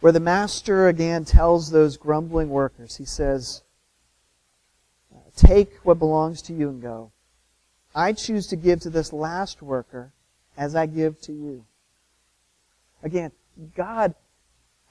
where 0.00 0.12
the 0.12 0.20
master 0.20 0.88
again 0.88 1.24
tells 1.24 1.70
those 1.70 1.96
grumbling 1.96 2.50
workers, 2.50 2.96
he 2.96 3.06
says, 3.06 3.62
Take 5.36 5.74
what 5.84 5.98
belongs 5.98 6.42
to 6.42 6.52
you 6.52 6.68
and 6.68 6.82
go. 6.82 7.12
I 7.94 8.12
choose 8.12 8.46
to 8.48 8.56
give 8.56 8.80
to 8.80 8.90
this 8.90 9.12
last 9.12 9.62
worker 9.62 10.12
as 10.56 10.74
I 10.74 10.86
give 10.86 11.20
to 11.22 11.32
you. 11.32 11.64
Again, 13.02 13.32
God 13.74 14.14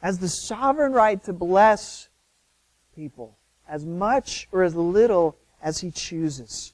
has 0.02 0.20
the 0.20 0.30
sovereign 0.30 0.94
right 0.94 1.24
to 1.24 1.34
bless 1.34 2.10
people 2.96 3.38
as 3.68 3.86
much 3.86 4.48
or 4.52 4.64
as 4.64 4.76
little 4.76 5.38
as 5.62 5.80
he 5.80 5.92
chooses. 5.92 6.74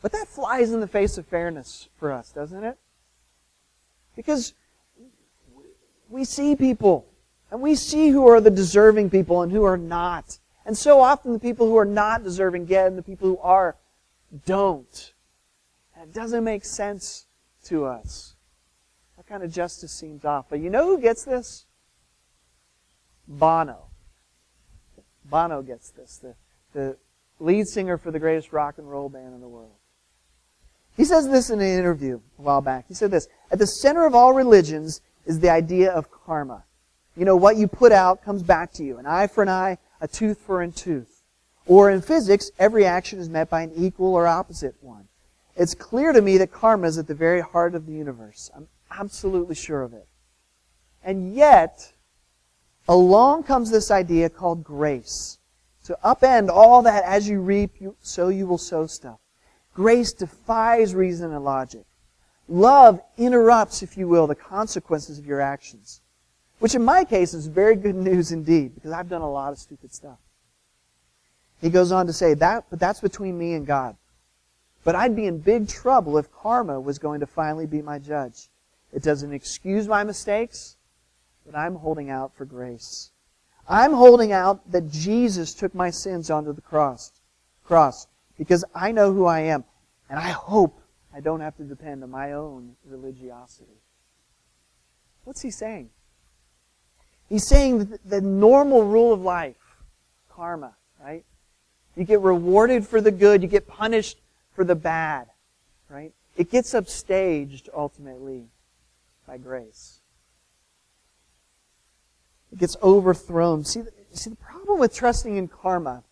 But 0.00 0.12
that 0.12 0.28
flies 0.28 0.72
in 0.72 0.80
the 0.80 0.86
face 0.86 1.16
of 1.18 1.26
fairness 1.26 1.88
for 1.96 2.12
us, 2.12 2.30
doesn't 2.30 2.64
it? 2.64 2.78
Because 4.16 4.54
we 6.08 6.24
see 6.24 6.54
people, 6.54 7.06
and 7.50 7.60
we 7.60 7.74
see 7.74 8.10
who 8.10 8.28
are 8.28 8.40
the 8.40 8.50
deserving 8.50 9.10
people 9.10 9.42
and 9.42 9.50
who 9.50 9.64
are 9.64 9.76
not. 9.76 10.38
And 10.66 10.76
so 10.76 11.00
often 11.00 11.32
the 11.32 11.38
people 11.38 11.66
who 11.66 11.76
are 11.76 11.84
not 11.84 12.22
deserving 12.22 12.66
get, 12.66 12.86
and 12.86 12.98
the 12.98 13.02
people 13.02 13.28
who 13.28 13.38
are 13.38 13.76
don't. 14.46 15.12
And 15.96 16.08
it 16.08 16.14
doesn't 16.14 16.44
make 16.44 16.64
sense 16.64 17.26
to 17.64 17.84
us. 17.86 18.34
That 19.16 19.26
kind 19.26 19.42
of 19.42 19.52
justice 19.52 19.92
seems 19.92 20.24
off. 20.24 20.46
But 20.48 20.60
you 20.60 20.70
know 20.70 20.86
who 20.86 21.00
gets 21.00 21.24
this? 21.24 21.66
Bono. 23.26 23.86
Bono 25.24 25.62
gets 25.62 25.90
this, 25.90 26.18
the, 26.18 26.34
the 26.72 26.96
lead 27.40 27.66
singer 27.66 27.96
for 27.96 28.10
the 28.10 28.18
greatest 28.18 28.52
rock 28.52 28.78
and 28.78 28.90
roll 28.90 29.08
band 29.08 29.34
in 29.34 29.40
the 29.40 29.48
world. 29.48 29.72
He 30.96 31.04
says 31.04 31.28
this 31.28 31.50
in 31.50 31.60
an 31.60 31.66
interview 31.66 32.20
a 32.38 32.42
while 32.42 32.60
back. 32.60 32.84
He 32.88 32.94
said 32.94 33.10
this 33.10 33.26
At 33.50 33.58
the 33.58 33.66
center 33.66 34.06
of 34.06 34.14
all 34.14 34.34
religions 34.34 35.00
is 35.26 35.40
the 35.40 35.50
idea 35.50 35.90
of 35.90 36.10
karma. 36.10 36.64
You 37.16 37.24
know, 37.24 37.36
what 37.36 37.56
you 37.56 37.68
put 37.68 37.92
out 37.92 38.22
comes 38.22 38.42
back 38.42 38.72
to 38.74 38.84
you. 38.84 38.98
An 38.98 39.06
eye 39.06 39.26
for 39.26 39.42
an 39.42 39.48
eye, 39.48 39.78
a 40.00 40.08
tooth 40.08 40.38
for 40.38 40.62
a 40.62 40.70
tooth. 40.70 41.22
Or 41.66 41.90
in 41.90 42.02
physics, 42.02 42.50
every 42.58 42.84
action 42.84 43.18
is 43.18 43.28
met 43.28 43.48
by 43.48 43.62
an 43.62 43.72
equal 43.74 44.14
or 44.14 44.26
opposite 44.26 44.74
one. 44.80 45.08
It's 45.56 45.74
clear 45.74 46.12
to 46.12 46.20
me 46.20 46.38
that 46.38 46.52
karma 46.52 46.86
is 46.88 46.98
at 46.98 47.06
the 47.06 47.14
very 47.14 47.40
heart 47.40 47.74
of 47.74 47.86
the 47.86 47.92
universe. 47.92 48.50
I'm 48.54 48.68
absolutely 48.90 49.54
sure 49.54 49.82
of 49.82 49.92
it. 49.92 50.08
And 51.02 51.34
yet, 51.34 51.92
along 52.88 53.44
comes 53.44 53.70
this 53.70 53.90
idea 53.90 54.28
called 54.28 54.64
grace. 54.64 55.38
To 55.84 55.98
upend 56.02 56.48
all 56.48 56.82
that 56.82 57.04
as 57.04 57.28
you 57.28 57.40
reap, 57.40 57.72
so 58.00 58.28
you 58.28 58.46
will 58.46 58.58
sow 58.58 58.86
stuff. 58.86 59.18
Grace 59.74 60.12
defies 60.12 60.94
reason 60.94 61.32
and 61.32 61.44
logic. 61.44 61.84
Love 62.48 63.00
interrupts, 63.18 63.82
if 63.82 63.96
you 63.96 64.08
will, 64.08 64.26
the 64.26 64.34
consequences 64.34 65.18
of 65.18 65.26
your 65.26 65.40
actions. 65.40 66.00
Which 66.58 66.74
in 66.74 66.84
my 66.84 67.04
case 67.04 67.34
is 67.34 67.46
very 67.46 67.76
good 67.76 67.96
news 67.96 68.32
indeed, 68.32 68.74
because 68.74 68.92
I've 68.92 69.08
done 69.08 69.20
a 69.20 69.30
lot 69.30 69.52
of 69.52 69.58
stupid 69.58 69.92
stuff. 69.92 70.18
He 71.60 71.70
goes 71.70 71.92
on 71.92 72.06
to 72.06 72.12
say, 72.12 72.34
that, 72.34 72.64
but 72.70 72.78
that's 72.78 73.00
between 73.00 73.36
me 73.38 73.54
and 73.54 73.66
God. 73.66 73.96
But 74.84 74.94
I'd 74.94 75.16
be 75.16 75.26
in 75.26 75.38
big 75.38 75.68
trouble 75.68 76.18
if 76.18 76.30
karma 76.30 76.78
was 76.78 76.98
going 76.98 77.20
to 77.20 77.26
finally 77.26 77.66
be 77.66 77.82
my 77.82 77.98
judge. 77.98 78.48
It 78.92 79.02
doesn't 79.02 79.32
excuse 79.32 79.88
my 79.88 80.04
mistakes, 80.04 80.76
but 81.44 81.56
I'm 81.56 81.76
holding 81.76 82.10
out 82.10 82.36
for 82.36 82.44
grace. 82.44 83.10
I'm 83.66 83.94
holding 83.94 84.30
out 84.30 84.70
that 84.70 84.90
Jesus 84.90 85.54
took 85.54 85.74
my 85.74 85.90
sins 85.90 86.30
onto 86.30 86.52
the 86.52 86.60
cross. 86.60 87.12
Cross 87.64 88.06
because 88.38 88.64
I 88.74 88.92
know 88.92 89.12
who 89.12 89.26
I 89.26 89.40
am. 89.40 89.64
And 90.10 90.18
I 90.18 90.28
hope 90.28 90.80
I 91.14 91.20
don't 91.20 91.40
have 91.40 91.56
to 91.56 91.62
depend 91.62 92.02
on 92.02 92.10
my 92.10 92.32
own 92.32 92.76
religiosity. 92.84 93.80
What's 95.24 95.40
he 95.40 95.50
saying? 95.50 95.90
He's 97.28 97.46
saying 97.46 97.86
that 97.86 98.08
the 98.08 98.20
normal 98.20 98.84
rule 98.84 99.12
of 99.12 99.22
life, 99.22 99.56
karma, 100.30 100.74
right? 101.02 101.24
You 101.96 102.04
get 102.04 102.20
rewarded 102.20 102.86
for 102.86 103.00
the 103.00 103.10
good, 103.10 103.42
you 103.42 103.48
get 103.48 103.66
punished 103.66 104.18
for 104.54 104.64
the 104.64 104.74
bad, 104.74 105.28
right? 105.88 106.12
It 106.36 106.50
gets 106.50 106.72
upstaged 106.72 107.68
ultimately 107.74 108.46
by 109.26 109.38
grace. 109.38 110.00
It 112.52 112.58
gets 112.58 112.76
overthrown. 112.82 113.64
See, 113.64 113.82
see 114.12 114.30
the 114.30 114.36
problem 114.36 114.78
with 114.78 114.94
trusting 114.94 115.36
in 115.36 115.48
karma 115.48 116.04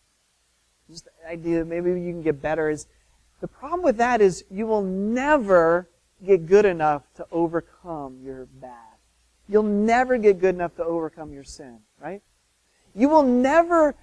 just 0.93 1.07
the 1.07 1.31
idea 1.31 1.65
maybe 1.65 1.91
you 1.91 2.13
can 2.13 2.23
get 2.23 2.43
better 2.43 2.69
is 2.69 2.87
the 3.41 3.49
problem 3.49 3.83
with 3.83 3.97
that 3.97 4.21
is 4.21 4.45
you 4.51 4.67
will 4.67 4.83
never 4.83 5.89
get 6.25 6.47
good 6.47 6.67
enough 6.67 7.03
to 7.17 7.27
overcome 7.33 8.19
your 8.23 8.47
bad. 8.61 8.77
You'll 9.49 9.63
never 9.65 10.19
get 10.19 10.39
good 10.39 10.55
enough 10.55 10.77
to 10.77 10.85
overcome 10.85 11.33
your 11.33 11.45
sin, 11.45 11.79
right? 12.01 12.23
You 12.95 13.09
will 13.09 13.25
never 13.25 13.95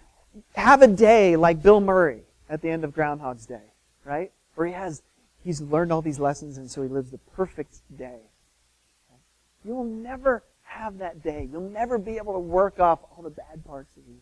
have 0.55 0.81
a 0.81 0.87
day 0.87 1.35
like 1.35 1.61
Bill 1.61 1.79
Murray 1.79 2.23
at 2.49 2.61
the 2.61 2.69
end 2.69 2.83
of 2.83 2.93
Groundhog's 2.93 3.45
Day, 3.45 3.71
right? 4.09 4.31
Or 4.57 4.65
he 4.65 4.73
has, 4.73 5.03
he's 5.43 5.61
learned 5.61 5.93
all 5.93 6.01
these 6.01 6.19
lessons 6.19 6.57
and 6.57 6.69
so 6.69 6.81
he 6.81 6.89
lives 6.89 7.11
the 7.11 7.19
perfect 7.35 7.77
day. 7.95 8.19
You'll 9.63 9.83
never 9.83 10.43
have 10.63 10.97
that 10.97 11.21
day. 11.21 11.47
You'll 11.51 11.69
never 11.69 11.97
be 11.97 12.17
able 12.17 12.33
to 12.33 12.39
work 12.39 12.79
off 12.79 12.99
all 13.15 13.23
the 13.23 13.29
bad 13.29 13.63
parts 13.65 13.95
of 13.95 14.03
you. 14.07 14.17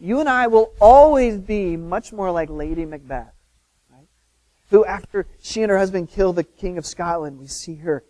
You 0.00 0.20
and 0.20 0.28
I 0.28 0.46
will 0.46 0.72
always 0.80 1.38
be 1.38 1.76
much 1.76 2.12
more 2.12 2.30
like 2.30 2.50
Lady 2.50 2.84
Macbeth, 2.84 3.34
right? 3.92 4.06
Who, 4.70 4.84
after 4.84 5.26
she 5.40 5.62
and 5.62 5.70
her 5.70 5.78
husband 5.78 6.08
kill 6.08 6.32
the 6.32 6.44
King 6.44 6.78
of 6.78 6.86
Scotland, 6.86 7.38
we 7.38 7.46
see 7.46 7.76
her 7.76 8.04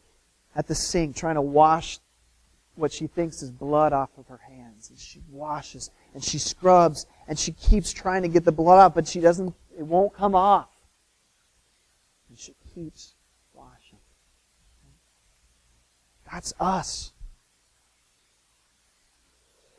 at 0.55 0.67
the 0.67 0.75
sink 0.75 1.17
trying 1.17 1.37
to 1.37 1.43
wash 1.43 1.99
what 2.75 2.93
she 2.93 3.07
thinks 3.07 3.43
is 3.43 3.51
blood 3.51 3.93
off 3.93 4.11
of 4.19 4.29
her 4.29 4.41
hands. 4.49 4.91
And 4.91 4.99
she 4.99 5.21
washes 5.31 5.91
and 6.15 6.23
she 6.23 6.39
scrubs 6.39 7.07
and 7.27 7.39
she 7.39 7.53
keeps 7.53 7.93
trying 7.93 8.23
to 8.23 8.29
get 8.29 8.45
the 8.45 8.53
blood 8.53 8.79
off, 8.79 8.95
but 8.95 9.09
she 9.09 9.21
doesn't, 9.21 9.55
it 9.79 9.87
won't 9.87 10.13
come 10.13 10.35
off. 10.35 10.69
And 12.29 12.39
she 12.39 12.55
keeps 12.75 13.15
washing. 13.55 13.99
That's 16.31 16.53
us. 16.59 17.13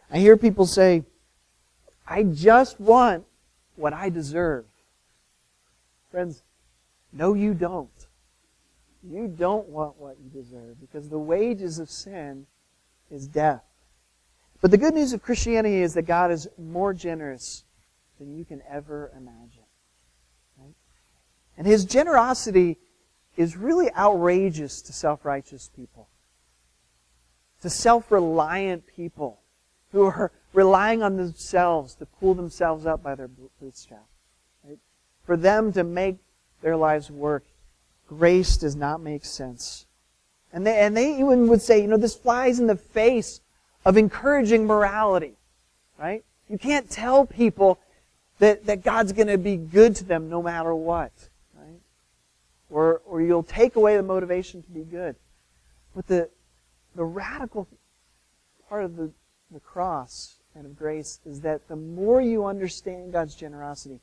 I 0.10 0.18
hear 0.18 0.38
people 0.38 0.66
say, 0.66 1.04
I 2.08 2.24
just 2.24 2.80
want 2.80 3.26
what 3.76 3.94
I 3.94 4.10
deserve. 4.10 4.66
Friends, 6.10 6.42
no, 7.14 7.34
you 7.34 7.54
don't. 7.54 7.90
You 9.04 9.28
don't 9.28 9.68
want 9.68 10.00
what 10.00 10.18
you 10.24 10.30
deserve 10.42 10.80
because 10.82 11.10
the 11.10 11.20
wages 11.20 11.78
of 11.78 11.90
sin 11.90 12.48
is 13.12 13.28
death. 13.28 13.64
But 14.62 14.72
the 14.72 14.78
good 14.78 14.94
news 14.94 15.14
of 15.14 15.22
Christianity 15.22 15.82
is 15.82 15.94
that 15.94 16.04
God 16.04 16.32
is 16.32 16.48
more 16.58 16.94
generous 16.94 17.64
than 18.20 18.36
you 18.36 18.44
can 18.44 18.62
ever 18.70 19.12
imagine. 19.16 19.59
And 21.60 21.68
his 21.68 21.84
generosity 21.84 22.78
is 23.36 23.58
really 23.58 23.94
outrageous 23.94 24.82
to 24.84 24.94
self 24.94 25.26
righteous 25.26 25.70
people, 25.76 26.08
to 27.62 27.70
self 27.70 28.12
reliant 28.12 28.88
people 28.88 29.42
who 29.92 30.06
are 30.06 30.32
relying 30.54 31.04
on 31.04 31.18
themselves 31.18 31.96
to 31.96 32.06
pull 32.06 32.34
themselves 32.34 32.86
up 32.86 33.04
by 33.04 33.14
their 33.14 33.28
bootstraps. 33.28 34.04
Right? 34.66 34.78
For 35.26 35.36
them 35.36 35.74
to 35.74 35.84
make 35.84 36.16
their 36.62 36.78
lives 36.78 37.12
work, 37.12 37.44
grace 38.08 38.56
does 38.56 38.78
not 38.78 39.02
make 39.02 39.26
sense. 39.26 39.86
And 40.54 40.66
they, 40.66 40.80
and 40.80 40.96
they 40.96 41.20
even 41.20 41.48
would 41.50 41.62
say, 41.62 41.82
you 41.82 41.88
know, 41.88 41.98
this 41.98 42.16
flies 42.16 42.62
in 42.62 42.68
the 42.68 42.76
face 42.78 43.42
of 43.84 43.98
encouraging 43.98 44.66
morality, 44.66 45.34
right? 46.00 46.24
You 46.48 46.58
can't 46.58 46.90
tell 46.90 47.26
people 47.26 47.80
that, 48.40 48.66
that 48.66 48.82
God's 48.82 49.12
going 49.12 49.28
to 49.28 49.38
be 49.38 49.58
good 49.58 49.96
to 49.98 50.06
them 50.06 50.30
no 50.30 50.42
matter 50.42 50.74
what? 50.74 51.12
Or, 52.70 53.02
or 53.06 53.22
you'll 53.22 53.44
take 53.44 53.76
away 53.76 53.98
the 53.98 54.04
motivation 54.04 54.62
to 54.62 54.70
be 54.70 54.84
good. 54.84 55.16
But 55.96 56.08
the, 56.08 56.30
the 56.96 57.04
radical 57.04 57.68
part 58.68 58.84
of 58.84 58.96
the, 58.96 59.12
the 59.52 59.60
cross 59.60 60.36
and 60.54 60.66
of 60.66 60.78
grace 60.78 61.20
is 61.26 61.42
that 61.42 61.68
the 61.68 61.76
more 61.76 62.22
you 62.22 62.46
understand 62.46 63.12
God's 63.12 63.36
generosity, 63.36 64.00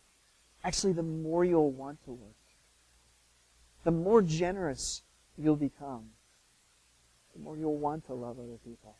actually 0.64 0.94
the 0.94 1.02
more 1.02 1.44
you'll 1.44 1.70
want 1.70 2.02
to 2.05 2.12
work. 2.12 2.33
The 3.85 3.92
more 3.92 4.20
generous 4.20 5.02
you'll 5.38 5.57
become 5.57 6.11
the 7.37 7.42
more 7.42 7.57
you'll 7.57 7.76
want 7.76 8.07
to 8.07 8.14
love 8.14 8.38
other 8.38 8.59
people. 8.64 8.96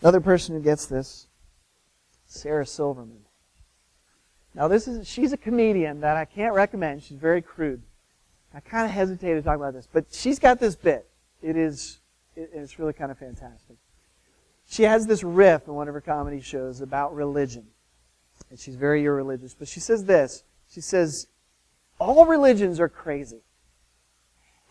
Another 0.00 0.20
person 0.20 0.54
who 0.54 0.62
gets 0.62 0.86
this, 0.86 1.26
Sarah 2.26 2.66
Silverman. 2.66 3.24
Now 4.54 4.68
this 4.68 4.88
is 4.88 5.06
she's 5.06 5.32
a 5.32 5.36
comedian 5.36 6.00
that 6.00 6.16
I 6.16 6.24
can't 6.24 6.54
recommend. 6.54 7.02
She's 7.02 7.18
very 7.18 7.42
crude. 7.42 7.82
I 8.52 8.60
kind 8.60 8.84
of 8.84 8.90
hesitate 8.90 9.34
to 9.34 9.42
talk 9.42 9.56
about 9.56 9.74
this, 9.74 9.88
but 9.90 10.06
she's 10.10 10.38
got 10.38 10.58
this 10.58 10.74
bit. 10.74 11.08
It 11.42 11.56
is 11.56 12.00
it, 12.36 12.50
it's 12.52 12.78
really 12.78 12.92
kind 12.92 13.10
of 13.10 13.18
fantastic. 13.18 13.76
She 14.68 14.84
has 14.84 15.06
this 15.06 15.24
riff 15.24 15.66
in 15.66 15.74
one 15.74 15.88
of 15.88 15.94
her 15.94 16.00
comedy 16.00 16.40
shows 16.40 16.80
about 16.80 17.14
religion. 17.14 17.66
And 18.50 18.58
she's 18.58 18.76
very 18.76 19.04
irreligious, 19.04 19.54
but 19.54 19.68
she 19.68 19.80
says 19.80 20.04
this. 20.04 20.44
She 20.72 20.80
says 20.80 21.26
all 21.98 22.24
religions 22.24 22.80
are 22.80 22.88
crazy. 22.88 23.42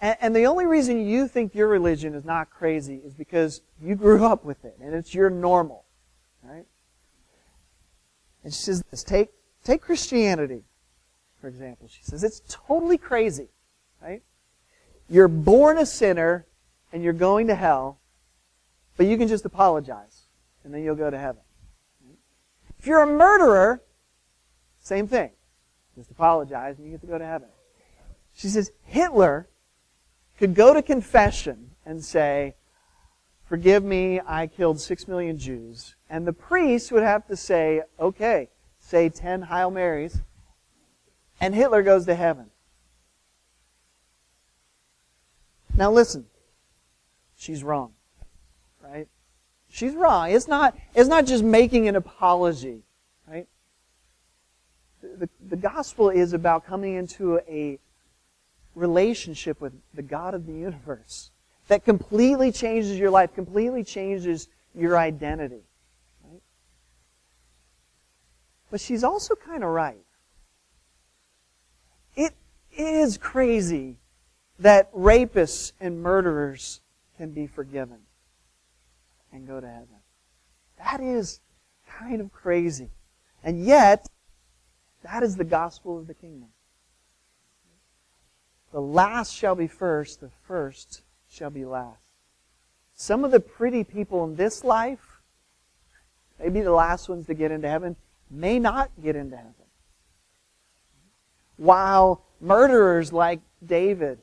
And, 0.02 0.18
and 0.22 0.36
the 0.36 0.46
only 0.46 0.66
reason 0.66 1.06
you 1.06 1.28
think 1.28 1.54
your 1.54 1.68
religion 1.68 2.16
is 2.16 2.26
not 2.26 2.50
crazy 2.50 3.02
is 3.04 3.14
because 3.14 3.62
you 3.82 3.96
grew 3.96 4.26
up 4.26 4.44
with 4.44 4.64
it 4.66 4.78
and 4.82 4.96
it's 4.96 5.14
your 5.14 5.30
normal. 5.30 5.84
Right? 6.44 6.66
And 8.44 8.54
she 8.54 8.62
says 8.62 8.84
this 8.90 9.04
take, 9.04 9.30
take 9.70 9.82
Christianity, 9.82 10.64
for 11.40 11.48
example. 11.48 11.88
She 11.88 12.02
says 12.04 12.24
it's 12.24 12.42
totally 12.50 12.98
crazy. 12.98 13.50
Right? 14.02 14.24
You're 15.10 15.28
born 15.28 15.78
a 15.78 15.86
sinner 15.86 16.46
and 16.92 17.04
you're 17.04 17.14
going 17.14 17.48
to 17.48 17.56
hell, 17.56 18.00
but 18.98 19.06
you 19.06 19.18
can 19.18 19.28
just 19.28 19.46
apologize 19.46 20.24
and 20.64 20.74
then 20.74 20.84
you'll 20.84 20.96
go 20.96 21.10
to 21.10 21.18
heaven. 21.18 21.42
If 22.80 22.88
you're 22.88 23.02
a 23.02 23.08
murderer, 23.08 23.84
same 24.82 25.08
thing. 25.08 25.32
Just 25.96 26.12
apologize 26.12 26.78
and 26.78 26.86
you 26.86 26.92
get 26.92 27.02
to 27.02 27.08
go 27.08 27.18
to 27.18 27.26
heaven. 27.26 27.50
She 28.34 28.48
says 28.48 28.72
Hitler 28.86 29.50
could 30.38 30.56
go 30.56 30.74
to 30.74 30.82
confession 30.82 31.72
and 31.86 32.04
say, 32.04 32.56
Forgive 33.46 33.84
me, 33.84 34.22
I 34.26 34.46
killed 34.46 34.80
six 34.80 35.08
million 35.08 35.38
Jews. 35.38 35.96
And 36.10 36.26
the 36.26 36.34
priest 36.34 36.92
would 36.92 37.04
have 37.04 37.28
to 37.28 37.36
say, 37.36 37.82
Okay, 38.00 38.50
say 38.90 39.08
10 39.08 39.44
Hail 39.44 39.70
Marys, 39.70 40.20
and 41.40 41.54
Hitler 41.54 41.84
goes 41.84 42.08
to 42.08 42.16
heaven. 42.16 42.48
Now 45.76 45.92
listen, 45.92 46.26
she's 47.38 47.64
wrong, 47.64 47.94
right? 48.84 49.08
She's 49.70 49.94
wrong. 49.94 50.32
It's 50.32 50.48
not, 50.48 50.76
it's 50.96 51.08
not 51.08 51.28
just 51.28 51.44
making 51.44 51.88
an 51.88 51.96
apology, 51.96 52.82
right? 53.28 53.48
The, 55.02 55.08
the, 55.18 55.30
the 55.50 55.56
gospel 55.56 56.10
is 56.10 56.34
about 56.34 56.66
coming 56.66 56.96
into 56.96 57.38
a 57.48 57.78
relationship 58.74 59.62
with 59.62 59.74
the 59.94 60.02
God 60.02 60.34
of 60.34 60.48
the 60.48 60.54
universe 60.54 61.30
that 61.68 61.86
completely 61.86 62.52
changes 62.52 62.98
your 62.98 63.12
life, 63.12 63.36
completely 63.36 63.84
changes 63.84 64.48
your 64.74 64.98
identity. 64.98 65.62
Right? 66.24 66.42
But 68.72 68.80
she's 68.80 69.04
also 69.04 69.36
kind 69.36 69.64
of 69.64 69.70
right. 69.70 70.06
It 72.16 72.34
is 72.72 73.18
crazy 73.18 73.98
that 74.60 74.94
rapists 74.94 75.72
and 75.80 76.02
murderers 76.02 76.82
can 77.18 77.32
be 77.32 77.48
forgiven 77.48 78.00
and 79.32 79.48
go 79.48 79.60
to 79.60 79.68
heaven. 79.68 79.88
That 80.78 81.02
is 81.02 81.40
kind 81.88 82.22
of 82.22 82.32
crazy. 82.32 82.90
And 83.44 83.66
yet, 83.66 84.08
that 85.04 85.24
is 85.24 85.36
the 85.36 85.44
gospel 85.44 85.98
of 85.98 86.08
the 86.08 86.14
kingdom. 86.14 86.50
The 88.72 88.82
last 88.82 89.34
shall 89.34 89.56
be 89.56 89.68
first, 89.68 90.22
the 90.22 90.30
first 90.48 91.02
shall 91.30 91.50
be 91.50 91.66
last. 91.66 91.98
Some 92.96 93.24
of 93.24 93.32
the 93.32 93.40
pretty 93.40 93.84
people 93.84 94.24
in 94.26 94.36
this 94.36 94.64
life, 94.64 95.22
may 96.38 96.50
be 96.50 96.62
the 96.62 96.72
last 96.72 97.10
ones 97.10 97.26
to 97.28 97.34
get 97.34 97.52
into 97.52 97.68
heaven, 97.68 97.96
may 98.30 98.60
not 98.60 98.92
get 99.02 99.16
into 99.16 99.36
heaven. 99.36 99.54
While 101.58 102.24
murderers 102.40 103.12
like 103.12 103.42
David 103.66 104.20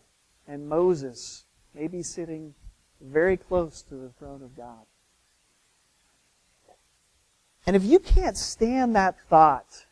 and 0.46 0.68
Moses 0.68 1.44
may 1.74 1.88
be 1.88 2.02
sitting 2.02 2.54
very 3.00 3.36
close 3.36 3.82
to 3.82 3.94
the 3.94 4.10
throne 4.18 4.42
of 4.42 4.56
God. 4.56 4.86
And 7.66 7.74
if 7.74 7.84
you 7.84 7.98
can't 7.98 8.36
stand 8.36 8.94
that 8.94 9.16
thought, 9.28 9.86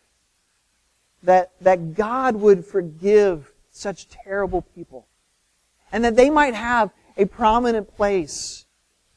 that, 1.24 1.52
that 1.60 1.94
God 1.94 2.36
would 2.36 2.64
forgive 2.64 3.52
such 3.70 4.08
terrible 4.08 4.62
people. 4.62 5.08
And 5.90 6.04
that 6.04 6.16
they 6.16 6.30
might 6.30 6.54
have 6.54 6.90
a 7.16 7.24
prominent 7.24 7.94
place 7.96 8.66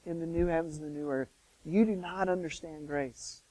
in 0.06 0.20
the 0.20 0.26
new 0.26 0.48
heavens 0.48 0.78
and 0.78 0.86
the 0.86 1.00
new 1.00 1.10
earth. 1.10 1.30
You 1.66 1.86
do 1.86 1.96
not 1.96 2.30
understand 2.30 2.88
grace. 2.88 3.42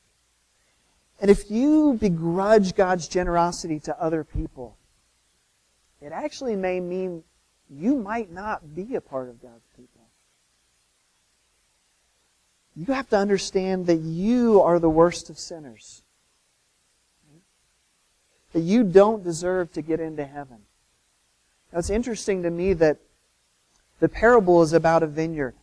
And 1.21 1.31
if 1.31 1.51
you 1.51 1.95
begrudge 1.95 2.75
God's 2.75 3.09
generosity 3.09 3.81
to 3.81 4.01
other 4.01 4.23
people, 4.23 4.77
it 6.01 6.13
actually 6.13 6.57
may 6.57 6.79
mean 6.81 7.25
you 7.71 7.97
might 7.97 8.31
not 8.31 8.75
be 8.75 8.95
a 8.95 9.01
part 9.01 9.29
of 9.29 9.41
God's 9.41 9.67
people. 9.77 10.03
You 12.77 12.93
have 12.93 13.09
to 13.09 13.17
understand 13.17 13.87
that 13.87 13.97
you 13.97 14.61
are 14.61 14.79
the 14.79 14.91
worst 14.91 15.31
of 15.31 15.39
sinners. 15.39 16.03
That 18.53 18.61
you 18.61 18.85
don't 18.85 19.25
deserve 19.25 19.73
to 19.73 19.83
get 19.83 19.99
into 19.99 20.27
heaven. 20.27 20.59
Now, 21.73 21.79
it's 21.79 21.91
interesting 21.91 22.43
to 22.43 22.51
me 22.51 22.75
that 22.75 22.99
the 23.99 24.09
parable 24.09 24.63
is 24.63 24.75
about 24.75 25.03
a 25.03 25.07
vineyard 25.07 25.55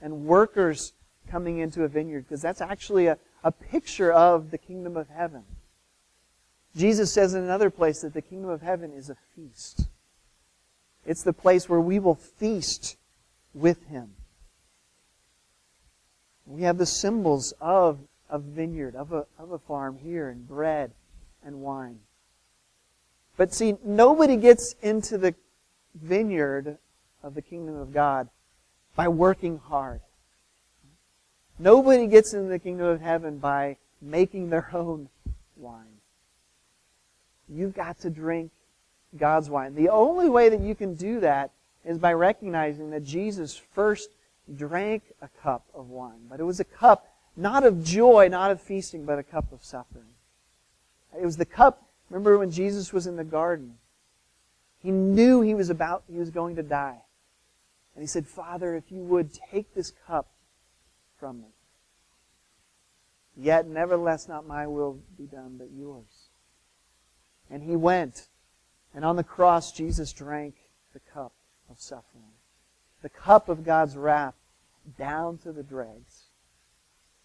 and 0.00 0.24
workers 0.24 0.94
coming 1.28 1.58
into 1.58 1.82
a 1.84 1.88
vineyard 1.88 2.22
because 2.22 2.40
that's 2.40 2.62
actually 2.62 3.06
a, 3.06 3.18
a 3.46 3.52
picture 3.52 4.12
of 4.12 4.50
the 4.50 4.58
kingdom 4.58 4.96
of 4.96 5.08
heaven. 5.08 5.44
Jesus 6.74 7.12
says 7.12 7.32
in 7.32 7.44
another 7.44 7.70
place 7.70 8.00
that 8.00 8.12
the 8.12 8.20
kingdom 8.20 8.50
of 8.50 8.60
heaven 8.60 8.92
is 8.92 9.08
a 9.08 9.16
feast. 9.36 9.86
It's 11.06 11.22
the 11.22 11.32
place 11.32 11.68
where 11.68 11.80
we 11.80 12.00
will 12.00 12.16
feast 12.16 12.96
with 13.54 13.86
him. 13.86 14.14
We 16.44 16.62
have 16.62 16.76
the 16.76 16.86
symbols 16.86 17.54
of 17.60 18.00
a 18.28 18.40
vineyard, 18.40 18.96
of 18.96 19.12
a, 19.12 19.26
of 19.38 19.52
a 19.52 19.60
farm 19.60 19.98
here, 20.02 20.28
and 20.28 20.48
bread 20.48 20.90
and 21.44 21.60
wine. 21.60 22.00
But 23.36 23.54
see, 23.54 23.76
nobody 23.84 24.36
gets 24.36 24.74
into 24.82 25.18
the 25.18 25.36
vineyard 25.94 26.78
of 27.22 27.36
the 27.36 27.42
kingdom 27.42 27.76
of 27.76 27.94
God 27.94 28.28
by 28.96 29.06
working 29.06 29.58
hard. 29.58 30.00
Nobody 31.58 32.06
gets 32.06 32.34
into 32.34 32.48
the 32.48 32.58
kingdom 32.58 32.86
of 32.86 33.00
heaven 33.00 33.38
by 33.38 33.76
making 34.02 34.50
their 34.50 34.68
own 34.74 35.08
wine. 35.56 36.00
You've 37.48 37.74
got 37.74 37.98
to 38.00 38.10
drink 38.10 38.50
God's 39.16 39.48
wine. 39.48 39.74
The 39.74 39.88
only 39.88 40.28
way 40.28 40.48
that 40.48 40.60
you 40.60 40.74
can 40.74 40.94
do 40.94 41.20
that 41.20 41.50
is 41.84 41.98
by 41.98 42.12
recognizing 42.12 42.90
that 42.90 43.04
Jesus 43.04 43.56
first 43.56 44.10
drank 44.54 45.02
a 45.22 45.28
cup 45.42 45.64
of 45.74 45.88
wine. 45.88 46.26
But 46.28 46.40
it 46.40 46.44
was 46.44 46.60
a 46.60 46.64
cup 46.64 47.06
not 47.36 47.64
of 47.64 47.84
joy, 47.84 48.28
not 48.28 48.50
of 48.50 48.60
feasting, 48.60 49.04
but 49.04 49.18
a 49.18 49.22
cup 49.22 49.52
of 49.52 49.62
suffering. 49.62 50.14
It 51.18 51.24
was 51.24 51.36
the 51.36 51.44
cup, 51.44 51.82
remember 52.10 52.38
when 52.38 52.50
Jesus 52.50 52.92
was 52.92 53.06
in 53.06 53.16
the 53.16 53.24
garden? 53.24 53.74
He 54.82 54.90
knew 54.90 55.42
he 55.42 55.54
was 55.54 55.68
about, 55.68 56.04
he 56.10 56.18
was 56.18 56.30
going 56.30 56.56
to 56.56 56.62
die. 56.62 57.02
And 57.94 58.02
he 58.02 58.06
said, 58.06 58.26
Father, 58.26 58.74
if 58.74 58.90
you 58.90 59.02
would 59.02 59.30
take 59.32 59.74
this 59.74 59.92
cup 60.06 60.28
from 61.18 61.40
me. 61.40 61.48
Yet, 63.36 63.66
nevertheless, 63.66 64.28
not 64.28 64.46
my 64.46 64.66
will 64.66 65.00
be 65.18 65.26
done, 65.26 65.56
but 65.58 65.68
yours. 65.70 66.30
And 67.50 67.62
he 67.62 67.76
went. 67.76 68.28
And 68.94 69.04
on 69.04 69.16
the 69.16 69.24
cross, 69.24 69.72
Jesus 69.72 70.12
drank 70.12 70.54
the 70.94 71.00
cup 71.00 71.32
of 71.70 71.78
suffering, 71.78 72.32
the 73.02 73.10
cup 73.10 73.48
of 73.48 73.64
God's 73.64 73.96
wrath 73.96 74.34
down 74.98 75.36
to 75.38 75.52
the 75.52 75.62
dregs, 75.62 76.30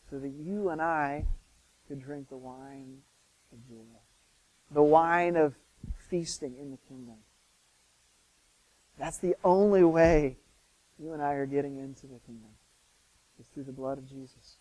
so 0.09 0.19
that 0.19 0.29
you 0.29 0.69
and 0.69 0.81
I 0.81 1.25
could 1.87 2.01
drink 2.01 2.27
the 2.27 2.37
wine 2.37 2.97
of 3.53 3.67
joy, 3.69 3.99
the 4.71 4.83
wine 4.83 5.37
of 5.37 5.55
feasting 6.09 6.55
in 6.59 6.71
the 6.71 6.77
kingdom. 6.89 7.15
That's 8.97 9.19
the 9.19 9.35
only 9.43 9.83
way 9.83 10.37
you 10.99 11.13
and 11.13 11.21
I 11.21 11.33
are 11.33 11.45
getting 11.45 11.77
into 11.77 12.07
the 12.07 12.19
kingdom, 12.25 12.51
is 13.41 13.47
through 13.53 13.65
the 13.65 13.73
blood 13.73 13.97
of 13.97 14.07
Jesus. 14.07 14.60